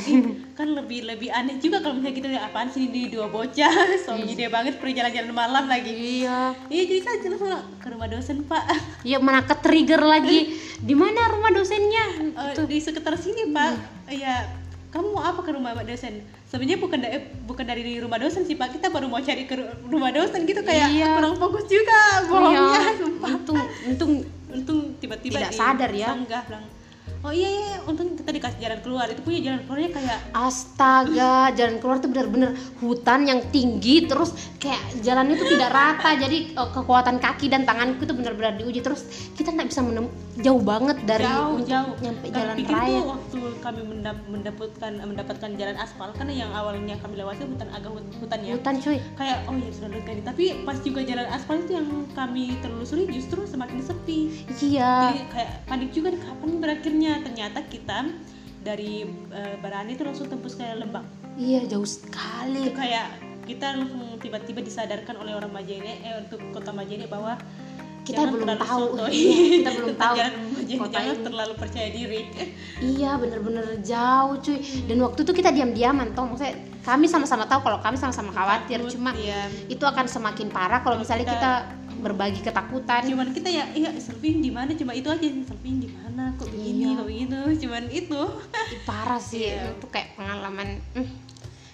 Kan 0.55 0.71
lebih 0.71 1.03
lebih 1.03 1.27
aneh 1.35 1.59
juga 1.59 1.83
kalau 1.83 1.99
misalnya 1.99 2.15
kita 2.15 2.27
lihat 2.31 2.47
apaan 2.47 2.71
sih 2.71 2.87
ini 2.87 3.11
dua 3.11 3.27
bocah? 3.27 3.75
So 4.07 4.15
gede 4.15 4.47
banget 4.47 4.79
pergi 4.79 5.03
jalan-jalan 5.03 5.35
malam 5.35 5.67
lagi. 5.67 5.91
Iya. 6.23 6.55
Iya 6.71 6.83
jadi 6.87 7.01
kan 7.03 7.15
jelas 7.27 7.39
malah 7.43 7.63
ke 7.83 7.87
rumah 7.91 8.07
dosen 8.07 8.47
pak. 8.47 8.63
Iya 9.11 9.19
mana 9.19 9.43
ke 9.43 9.55
trigger 9.59 9.99
lagi. 9.99 10.55
Di 10.79 10.95
mana 10.95 11.27
rumah 11.35 11.51
dosennya? 11.51 12.31
Eh, 12.55 12.63
di 12.63 12.79
sekitar 12.79 13.19
sini 13.19 13.51
pak. 13.51 13.75
Iya 14.07 14.62
kamu 14.93 15.09
mau 15.09 15.25
apa 15.25 15.41
ke 15.41 15.51
rumah 15.51 15.73
dosen 15.79 16.21
sebenarnya 16.45 16.77
bukan 16.77 17.00
da- 17.00 17.09
eh, 17.12 17.23
bukan 17.41 17.65
dari 17.65 17.97
rumah 17.97 18.15
dosen 18.15 18.45
sih 18.45 18.53
pak 18.53 18.69
kita 18.71 18.88
baru 18.88 19.09
mau 19.09 19.17
cari 19.19 19.43
ke 19.43 19.57
ru- 19.57 19.73
rumah 19.89 20.09
dosen 20.09 20.45
gitu 20.45 20.62
kayak 20.62 20.85
Iya. 20.88 21.17
kurang 21.17 21.33
fokus 21.35 21.65
juga 21.65 22.00
bohongnya 22.23 22.62
Iya, 22.62 22.81
untung 23.33 23.57
untung 23.83 24.12
untung 24.47 24.79
tiba-tiba 24.95 25.41
Tidak 25.41 25.50
di- 25.50 25.57
sadar 25.57 25.89
ya. 25.91 26.07
sanggah 26.07 26.41
bilang 26.45 26.65
oh 27.23 27.31
iya 27.31 27.47
iya 27.47 27.75
untung 27.83 28.13
kita 28.13 28.29
dikasih 28.29 28.59
jalan 28.59 28.79
keluar. 28.79 29.05
Itu 29.07 29.23
punya 29.23 29.39
jalan 29.41 29.59
keluarnya 29.63 29.89
kayak 29.91 30.19
Astaga, 30.35 31.51
jalan 31.51 31.79
keluar 31.79 31.97
tuh 31.97 32.11
bener-bener 32.11 32.51
hutan 32.77 33.23
yang 33.23 33.39
tinggi 33.47 34.05
terus 34.05 34.31
kayak 34.59 34.79
jalannya 34.99 35.35
tuh 35.35 35.47
tidak 35.47 35.71
rata. 35.71 36.09
Jadi 36.15 36.51
eh, 36.51 36.69
kekuatan 36.69 37.17
kaki 37.17 37.47
dan 37.47 37.63
tanganku 37.63 38.03
tuh 38.03 38.15
bener-bener 38.15 38.59
diuji. 38.59 38.83
Terus 38.83 39.07
kita 39.33 39.49
nggak 39.49 39.71
bisa 39.71 39.79
menem 39.79 40.11
jauh 40.35 40.59
banget 40.59 40.99
dari 41.03 41.23
jauh 41.23 41.63
jauh. 41.63 41.95
nyampe 41.99 42.27
Kami 42.27 42.35
jalan 42.35 42.55
pikir 42.59 42.75
raya. 42.75 42.91
tuh 42.91 43.05
waktu 43.07 43.39
kami 43.63 43.81
mendap- 43.85 44.25
mendapatkan 44.27 44.91
mendapatkan 44.99 45.49
jalan 45.55 45.77
aspal 45.79 46.09
karena 46.11 46.33
yang 46.35 46.51
awalnya 46.51 46.95
kami 46.99 47.15
lewati 47.15 47.47
hutan 47.47 47.69
agak 47.71 47.91
hut- 47.93 48.13
hutan 48.19 48.39
ya. 48.43 48.51
Hutan 48.59 48.75
cuy. 48.77 48.97
kayak 49.15 49.37
oh 49.47 49.55
ya 49.55 49.71
sudah 49.71 49.89
lewat 49.91 50.25
tapi 50.27 50.43
pas 50.67 50.77
juga 50.81 51.01
jalan 51.03 51.27
aspal 51.31 51.55
itu 51.55 51.71
yang 51.71 51.87
kami 52.11 52.59
telusuri 52.59 53.07
justru 53.07 53.47
semakin 53.47 53.79
sepi. 53.79 54.19
Iya. 54.59 55.13
jadi 55.13 55.21
kayak 55.31 55.51
panik 55.69 55.89
juga 55.91 56.12
nih, 56.12 56.21
kapan 56.23 56.49
nih 56.49 56.59
ternyata 57.19 57.60
kita 57.63 58.10
dari 58.60 59.04
eh, 59.30 59.56
Barani 59.60 59.93
itu 59.93 60.02
langsung 60.02 60.26
tembus 60.26 60.56
ke 60.56 60.63
Lembang 60.73 61.04
Iya, 61.34 61.65
jauh 61.65 61.84
itu 61.84 61.97
sekali. 61.99 62.69
kayak 62.71 63.08
kita 63.43 63.76
langsung 63.76 64.15
tiba-tiba 64.17 64.62
disadarkan 64.62 65.17
oleh 65.17 65.34
orang 65.34 65.52
Majene 65.52 65.99
eh 65.99 66.15
untuk 66.15 66.39
kota 66.49 66.71
Majene 66.71 67.06
bahwa 67.06 67.36
Kita 68.04 68.19
jangan 68.19 68.36
belum 68.36 68.49
tahu. 68.60 68.84
Iya, 69.15 69.36
kita 69.58 69.69
belum 69.73 69.95
tahu 70.04 70.15
kota 70.76 70.91
jangan 70.91 71.15
ini. 71.15 71.23
terlalu 71.23 71.54
percaya 71.56 71.88
diri 71.88 72.21
Iya, 72.80 73.12
bener-bener 73.15 73.65
jauh 73.80 74.36
cuy. 74.38 74.60
Dan 74.84 74.97
waktu 74.99 75.19
itu 75.23 75.32
kita 75.32 75.49
diam-diaman 75.49 76.12
toh, 76.12 76.28
maksudnya 76.28 76.52
kami 76.84 77.08
sama-sama 77.08 77.47
tahu 77.47 77.63
kalau 77.63 77.80
kami 77.80 77.95
sama-sama 77.95 78.36
khawatir, 78.36 78.84
Takut, 78.84 78.91
cuma 78.91 79.15
iya. 79.15 79.47
itu 79.71 79.80
akan 79.80 80.04
semakin 80.06 80.52
parah 80.52 80.84
kalau 80.84 80.99
misalnya 80.99 81.23
kita 81.26 81.52
berbagi 82.04 82.43
ketakutan. 82.43 83.08
cuman 83.08 83.32
kita 83.32 83.47
ya 83.47 83.63
iya 83.71 83.95
surfing 83.95 84.43
di 84.43 84.52
mana 84.52 84.76
cuma 84.76 84.91
itu 84.91 85.08
aja 85.08 85.23
surfing 85.23 85.80
di 85.80 85.88
mana 85.88 86.36
kok 86.36 86.52
begini 86.52 86.91
Begitu 87.45 87.67
cuman 87.67 87.84
itu. 87.88 88.21
Parah 88.84 89.19
sih 89.19 89.49
Iya. 89.49 89.75
itu 89.75 89.86
kayak 89.88 90.15
pengalaman 90.15 90.79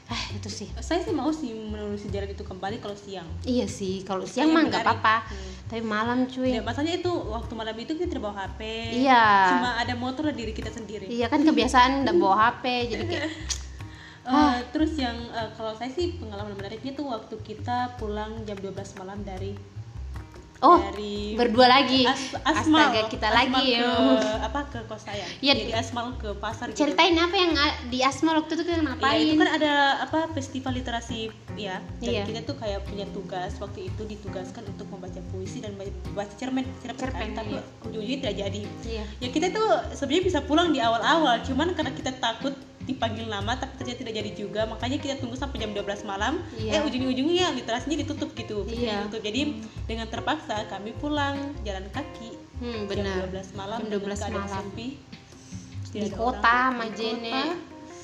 ah 0.10 0.21
itu 0.34 0.49
sih. 0.49 0.65
Saya 0.82 1.05
sih 1.05 1.13
mau 1.13 1.29
sih 1.29 1.53
menelusuri 1.53 2.10
jalan 2.10 2.34
itu 2.34 2.41
kembali 2.41 2.82
kalau 2.82 2.97
siang. 2.97 3.29
Iya 3.45 3.69
sih 3.69 4.01
kalau 4.01 4.25
siang 4.25 4.49
mah 4.49 4.65
nggak 4.65 4.82
apa-apa. 4.82 5.29
Hmm. 5.29 5.53
tapi 5.69 5.86
malam 5.86 6.25
cuy. 6.25 6.58
Ya, 6.58 6.65
masalahnya 6.65 6.97
itu 6.97 7.13
waktu 7.13 7.53
malam 7.53 7.77
itu 7.77 7.93
kita 7.93 8.10
tidak 8.10 8.25
bawa 8.25 8.49
HP 8.49 8.60
Iya. 9.05 9.25
cuma 9.53 9.77
ada 9.77 9.93
motor 9.93 10.25
dan 10.25 10.36
diri 10.36 10.49
kita 10.49 10.73
sendiri. 10.73 11.05
Iya 11.05 11.29
kan 11.29 11.45
kebiasaan 11.45 12.01
nggak 12.01 12.15
bawa 12.17 12.36
hp 12.49 12.63
jadi 12.89 13.05
kayak 13.05 13.29
Eh, 14.29 14.58
terus 14.69 14.93
yang 14.93 15.17
eh, 15.34 15.49
kalau 15.58 15.73
saya 15.73 15.89
sih 15.89 16.13
pengalaman 16.21 16.53
menariknya 16.53 16.93
tuh 16.93 17.10
waktu 17.10 17.34
kita 17.41 17.97
pulang 17.97 18.45
jam 18.45 18.62
12 18.62 18.77
malam 19.01 19.25
dari 19.25 19.58
oh 20.60 20.80
dari 20.82 21.34
berdua 21.34 21.72
lagi 21.72 22.04
As- 22.04 22.36
Asmal, 22.41 22.91
astaga 22.91 23.02
kita 23.08 23.28
Asmal 23.28 23.39
lagi 23.56 23.65
ke, 23.74 23.89
apa 24.43 24.60
ke 24.67 24.80
kos 24.86 25.02
saya 25.02 25.24
Iya. 25.39 25.54
jadi 25.56 25.72
Asmal 25.78 26.19
ke 26.19 26.30
pasar 26.36 26.67
gitu. 26.67 26.84
ceritain 26.84 27.15
apa 27.15 27.32
yang 27.34 27.52
di 27.88 28.00
asma 28.02 28.36
waktu 28.36 28.52
itu 28.54 28.63
kita 28.63 28.76
Iya, 28.76 28.86
ngapain 28.86 29.24
itu 29.24 29.36
kan 29.38 29.50
ada 29.56 29.74
apa 30.02 30.19
festival 30.32 30.72
literasi 30.74 31.19
ya. 31.56 31.80
Dan 31.98 32.12
Iya. 32.12 32.22
kita 32.26 32.39
tuh 32.43 32.56
kayak 32.56 32.84
punya 32.84 33.08
tugas 33.10 33.56
waktu 33.56 33.88
itu 33.88 34.02
ditugaskan 34.06 34.63
untuk 34.67 34.88
membaca 34.89 35.19
puisi 35.30 35.60
dan 35.60 35.76
baca 36.12 36.34
cerpen, 36.34 36.67
cerpen, 36.80 37.08
Cerpen, 37.08 37.28
kan, 37.30 37.30
tapi 37.38 37.56
iya. 37.56 37.63
ujung-ujungnya 37.82 38.17
tidak 38.22 38.36
jadi. 38.38 38.62
iya 38.86 39.04
Ya 39.17 39.28
kita 39.30 39.48
tuh 39.50 39.67
sebenarnya 39.93 40.24
bisa 40.26 40.39
pulang 40.41 40.69
di 40.69 40.80
awal-awal, 40.80 41.39
cuman 41.41 41.72
karena 41.72 41.91
kita 41.91 42.12
takut 42.13 42.52
dipanggil 42.89 43.25
nama 43.25 43.54
tapi 43.54 43.78
ternyata 43.78 43.99
tidak 44.02 44.15
jadi 44.17 44.32
juga, 44.34 44.62
makanya 44.65 44.97
kita 44.97 45.15
tunggu 45.15 45.34
sampai 45.34 45.58
jam 45.58 45.71
12 45.71 45.86
malam. 46.04 46.41
Iya. 46.56 46.71
Eh 46.75 46.82
ujung-ujungnya 46.84 47.54
literasinya 47.54 47.95
ditutup 47.95 48.34
gitu, 48.34 48.65
Iya. 48.65 49.06
ditutup. 49.06 49.21
Jadi 49.21 49.41
dengan 49.86 50.10
terpaksa 50.10 50.65
kami 50.65 50.91
pulang 50.93 51.38
jalan 51.62 51.86
kaki 51.89 52.30
hmm, 52.58 52.89
jam 52.89 53.06
benar 53.06 53.30
12 53.30 53.54
malam 53.54 53.80
Jam 53.80 53.88
dengan 53.88 54.02
12 54.10 54.17
keadaan 54.19 54.34
malam. 54.43 54.65
sepi. 54.65 54.88
di 55.89 56.10
kota 56.10 56.69
Majene 56.69 57.58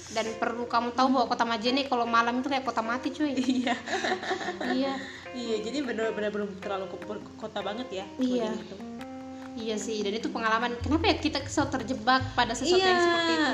dan 0.09 0.25
perlu 0.35 0.65
kamu 0.65 0.89
tahu 0.91 1.07
bahwa 1.11 1.25
kota 1.27 1.45
Majene 1.45 1.85
kalau 1.85 2.01
malam 2.03 2.39
itu 2.39 2.47
kayak 2.47 2.63
kota 2.63 2.81
mati 2.81 3.09
cuy 3.09 3.29
Iya. 3.61 3.75
iya 4.71 4.93
Iya, 5.35 5.55
jadi 5.61 5.83
benar-benar 5.83 6.31
belum 6.31 6.57
terlalu 6.57 6.87
ke, 6.87 6.97
kota 7.35 7.59
banget 7.59 7.91
ya. 7.91 8.05
Iya. 8.17 8.47
Kota 8.47 8.63
itu. 8.63 8.75
iya 9.55 9.75
sih 9.75 9.99
dan 9.99 10.11
itu 10.11 10.27
pengalaman 10.27 10.75
kenapa 10.79 11.07
ya 11.07 11.15
kita 11.15 11.39
terjebak 11.45 12.23
pada 12.33 12.51
sesuatu 12.51 12.75
Iya. 12.75 12.89
yang 12.89 13.01
seperti 13.01 13.31
itu 13.31 13.53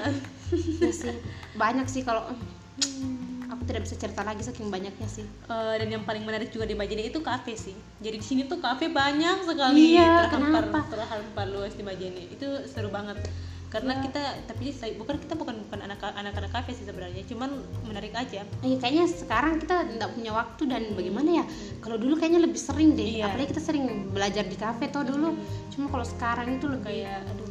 Iya 0.52 0.92
sih 0.92 1.16
banyak 1.54 1.88
sih 1.88 2.02
kalau 2.02 2.28
hmm, 2.28 3.48
aku 3.48 3.62
tidak 3.64 3.84
bisa 3.84 3.96
cerita 3.96 4.22
lagi 4.22 4.42
saking 4.42 4.68
banyaknya 4.68 5.08
sih 5.08 5.26
Eh, 5.46 5.76
dan 5.76 5.88
yang 5.88 6.04
paling 6.04 6.22
menarik 6.22 6.48
juga 6.48 6.64
di 6.64 6.74
Majene 6.74 7.04
itu 7.06 7.20
kafe 7.20 7.54
sih. 7.54 7.74
Jadi 7.98 8.16
di 8.16 8.26
sini 8.26 8.42
tuh 8.46 8.58
kafe 8.58 8.88
banyak 8.88 9.44
sekali 9.44 9.94
Iya, 9.94 10.26
terhampar 10.26 10.64
kenapa? 10.64 10.80
terhampar 10.90 11.46
luas 11.48 11.74
di 11.74 11.84
Majene. 11.84 12.24
Itu 12.30 12.48
seru 12.66 12.88
banget. 12.88 13.20
Karena 13.68 13.96
Iya. 13.96 14.04
kita 14.04 14.22
tapi 14.46 14.66
saya 14.70 14.92
bukan 14.96 15.16
kita 15.16 15.32
bukan 15.34 15.56
bukan 15.62 15.80
anak 15.82 16.00
anak-anak 16.04 16.52
kafe 16.52 16.72
sih 16.72 16.84
sebenarnya, 16.84 17.24
cuman 17.24 17.52
menarik 17.84 18.12
aja. 18.14 18.44
Iya 18.62 18.76
kayaknya 18.78 19.06
sekarang 19.08 19.60
kita 19.60 19.76
nggak 19.92 20.12
punya 20.12 20.32
waktu 20.34 20.64
dan 20.66 20.82
bagaimana 20.92 21.30
ya 21.40 21.46
kalau 21.80 21.96
dulu 21.96 22.16
kayaknya 22.16 22.42
lebih 22.42 22.60
sering 22.60 22.92
deh 22.94 23.20
Iya. 23.20 23.28
apalagi 23.28 23.48
kita 23.50 23.62
sering 23.62 23.84
belajar 24.10 24.44
di 24.44 24.56
kafe 24.56 24.88
toh 24.88 25.04
dulu 25.04 25.36
cuma 25.70 25.88
kalau 25.88 26.04
sekarang 26.04 26.48
itu 26.54 26.68
lebih 26.68 26.84
Kayak 26.84 27.24
aduh. 27.28 27.51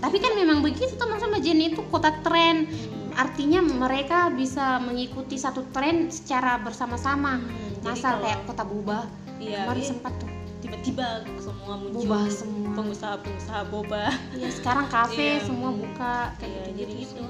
Tapi 0.00 0.16
kan 0.16 0.32
memang 0.34 0.60
begitu 0.60 0.90
tuh 0.90 1.08
sama 1.14 1.38
Jenny 1.38 1.70
itu 1.70 1.84
kota 1.86 2.10
tren 2.20 2.64
artinya 3.12 3.60
mereka 3.60 4.30
bisa 4.30 4.78
mengikuti 4.78 5.36
satu 5.36 5.68
tren 5.68 6.08
secara 6.08 6.56
bersama-sama 6.56 7.36
Hmm, 7.36 7.82
masal 7.82 8.16
kalau- 8.16 8.24
kayak 8.24 8.40
kota 8.44 8.64
Buba 8.64 9.00
Iya, 9.36 9.64
kemarin 9.64 9.80
iya. 9.80 9.90
sempat 9.90 10.12
tuh 10.16 10.28
Tiba-tiba 10.60 11.06
semua 11.36 11.74
muncul 11.74 12.04
Boba 12.04 12.28
semua. 12.28 12.68
pengusaha-pengusaha 12.76 13.62
boba. 13.66 14.12
ya 14.34 14.48
sekarang 14.50 14.86
kafe 14.86 15.28
Iya. 15.34 15.42
semua 15.42 15.70
buka 15.70 16.14
Iya, 16.30 16.38
kayak 16.38 16.64
jadi 16.74 16.92
gitu 16.94 17.16
itu. 17.16 17.24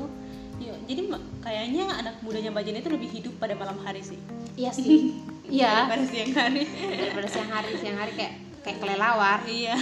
Ya, 0.61 0.75
jadi 0.85 1.01
kayaknya 1.41 1.85
anak 1.97 2.15
mudanya 2.21 2.51
Majene 2.51 2.79
itu 2.79 2.91
lebih 2.91 3.09
hidup 3.09 3.33
pada 3.39 3.55
malam 3.55 3.79
hari 3.81 4.03
sih. 4.03 4.19
iya 4.55 4.71
sih 4.71 5.15
iya 5.49 5.87
Daripada 5.87 6.05
siang 6.05 6.33
hari. 6.33 6.63
daripada 6.69 7.29
siang 7.29 7.51
hari 7.51 7.71
siang 7.77 7.97
hari 7.97 8.13
kayak 8.13 8.35
kayak 8.61 8.79
kelelawar. 8.81 9.41
Iya. 9.49 9.77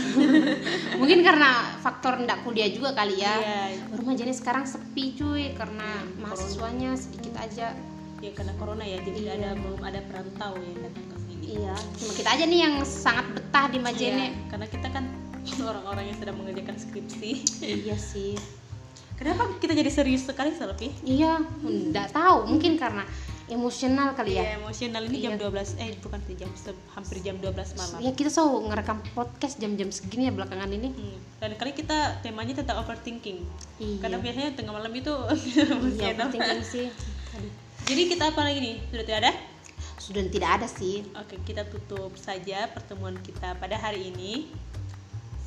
Mungkin 1.00 1.20
karena 1.26 1.78
faktor 1.82 2.18
ndak 2.22 2.46
kuliah 2.46 2.70
juga 2.70 2.94
kali 2.94 3.20
ya. 3.22 3.34
Iya. 3.38 3.98
Majene 4.02 4.32
sekarang 4.32 4.64
sepi 4.64 5.18
cuy 5.18 5.52
karena 5.54 6.02
mahasiswanya 6.22 6.94
sedikit 6.94 7.36
aja. 7.38 7.74
Ya 8.18 8.30
karena 8.34 8.50
corona 8.58 8.82
ya 8.82 8.98
jadi 9.02 9.30
Iya. 9.30 9.32
ada 9.38 9.48
belum 9.54 9.80
ada 9.82 10.00
perantau 10.10 10.58
yang 10.58 10.74
datang 10.82 11.06
ke 11.06 11.16
sini 11.22 11.34
iya 11.54 11.74
cuma 12.02 12.12
kita 12.18 12.28
aja 12.34 12.44
nih 12.50 12.60
yang 12.66 12.74
sangat 12.82 13.26
betah 13.30 13.66
di 13.70 13.78
Majene. 13.78 14.26
Iya, 14.34 14.50
karena 14.50 14.66
kita 14.66 14.88
kan 14.90 15.04
orang-orang 15.62 16.10
yang 16.10 16.16
sedang 16.18 16.36
mengerjakan 16.38 16.76
skripsi. 16.76 17.30
Iya 17.62 17.94
sih. 17.94 18.34
Kenapa 19.18 19.50
kita 19.58 19.74
jadi 19.74 19.90
serius 19.90 20.22
sekali 20.26 20.54
Selvi? 20.54 20.94
iya 21.02 21.42
ndak 21.62 22.14
tahu. 22.14 22.46
Mungkin 22.54 22.78
karena 22.78 23.02
emosional 23.48 24.12
kali 24.12 24.34
ya 24.34 24.42
Iya, 24.44 24.52
emosional 24.58 25.02
ini 25.04 25.16
jam 25.20 25.32
Iya. 25.34 25.48
12 25.48 25.76
eh 25.76 25.90
bukan 25.96 26.20
sih 26.22 26.34
jam 26.34 26.50
hampir 26.90 27.16
jam 27.20 27.36
12 27.36 27.74
malam. 27.74 27.98
ya 27.98 28.10
kita 28.10 28.28
selalu 28.28 28.68
ngerekam 28.68 28.98
podcast 29.12 29.56
jam-jam 29.56 29.88
segini 29.88 30.26
ya 30.26 30.32
belakangan 30.32 30.68
ini 30.68 30.88
Hmm. 30.90 31.18
Dan 31.38 31.54
kali 31.54 31.70
kita 31.72 32.18
temanya 32.18 32.50
tentang 32.56 32.82
overthinking. 32.82 33.46
iya 33.78 33.96
Karena 33.98 34.18
biasanya 34.18 34.50
tengah 34.52 34.72
malam 34.72 34.90
itu 34.90 35.14
iya 35.94 36.12
overthinking 36.12 36.62
sih 36.62 36.86
Aduh. 37.32 37.52
Jadi 37.84 38.02
kita 38.06 38.24
apa 38.28 38.40
lagi 38.42 38.58
nih? 38.58 38.76
Sudah 38.86 39.04
tidak 39.04 39.20
ada? 39.20 39.32
sudah 39.98 40.24
tidak 40.24 40.50
ada 40.54 40.64
sih 40.64 41.04
Oke, 41.14 41.36
kita 41.42 41.62
tutup 41.64 42.16
saja 42.16 42.64
pertemuan 42.66 43.16
kita 43.18 43.52
pada 43.54 43.76
hari 43.76 44.08
ini. 44.08 44.48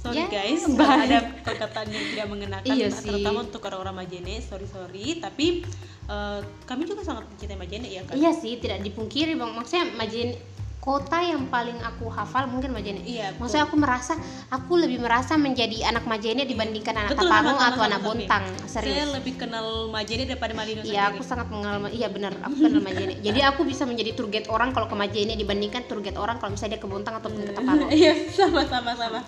Sorry 0.02 0.18
Ya, 0.18 0.26
guys, 0.28 0.66
bye. 0.80 1.06
ada 1.06 1.20
perkataan 1.46 1.88
yang 1.88 2.06
tidak 2.10 2.28
mengenakan, 2.28 2.74
Iya 2.74 2.90
sih. 2.90 3.06
terutama 3.06 3.46
untuk 3.46 3.62
orang-orang 3.62 4.02
Majene, 4.02 4.42
sorry 4.42 4.66
sorry. 4.66 5.22
Tapi 5.22 5.62
eh, 6.10 6.40
kami 6.66 6.90
juga 6.90 7.06
sangat 7.06 7.30
mencintai 7.30 7.54
Majene 7.54 7.86
ya 7.86 8.02
kan? 8.04 8.18
Iya 8.18 8.34
sih, 8.34 8.58
tidak 8.58 8.82
dipungkiri 8.82 9.38
bang. 9.38 9.52
Maksudnya 9.54 9.86
Majene 9.94 10.34
kota 10.82 11.22
yang 11.22 11.46
paling 11.46 11.78
aku 11.78 12.10
hafal 12.10 12.50
mungkin 12.50 12.74
Majene. 12.74 13.06
Iya, 13.06 13.38
betul. 13.38 13.46
Maksudnya 13.46 13.66
aku 13.70 13.78
merasa 13.78 14.14
aku 14.50 14.74
lebih 14.82 14.98
merasa 14.98 15.38
menjadi 15.38 15.86
anak 15.94 16.10
Majene 16.10 16.50
dibandingkan 16.50 16.98
anak 16.98 17.14
Betul, 17.14 17.30
Tapangung 17.30 17.54
sama-sama, 17.62 17.70
atau 17.70 17.82
anak 17.86 18.02
sama-sama. 18.02 18.18
Bontang. 18.18 18.44
Saya 18.66 18.84
Serius. 18.90 19.10
lebih 19.14 19.34
kenal 19.38 19.66
Majene 19.94 20.24
daripada 20.26 20.54
Malino 20.58 20.82
Iya, 20.82 21.14
aku 21.14 21.22
sangat 21.22 21.54
mengenal. 21.54 21.86
Iya 21.94 22.10
benar, 22.10 22.34
aku 22.42 22.56
kenal 22.58 22.82
Majene. 22.82 23.14
Jadi 23.22 23.40
aku 23.46 23.62
bisa 23.62 23.86
menjadi 23.86 24.10
guide 24.18 24.50
orang 24.50 24.74
kalau 24.74 24.90
ke 24.90 24.98
Majene 24.98 25.38
dibandingkan 25.38 25.86
guide 25.86 26.18
orang 26.18 26.42
kalau 26.42 26.58
misalnya 26.58 26.76
dia 26.76 26.82
ke 26.82 26.90
Bontang 26.90 27.16
ataupun 27.22 27.46
ke 27.46 27.54
Tapangung. 27.54 27.90
Iya, 28.02 28.18
sama-sama 28.34 28.98
sama. 28.98 29.22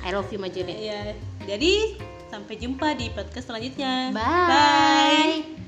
I 0.00 0.08
love 0.16 0.32
you 0.32 0.40
Majene. 0.40 0.72
Iya. 0.72 1.12
Jadi 1.44 2.00
sampai 2.32 2.56
jumpa 2.56 2.96
di 2.96 3.12
podcast 3.12 3.52
selanjutnya. 3.52 4.16
Bye. 4.16 5.65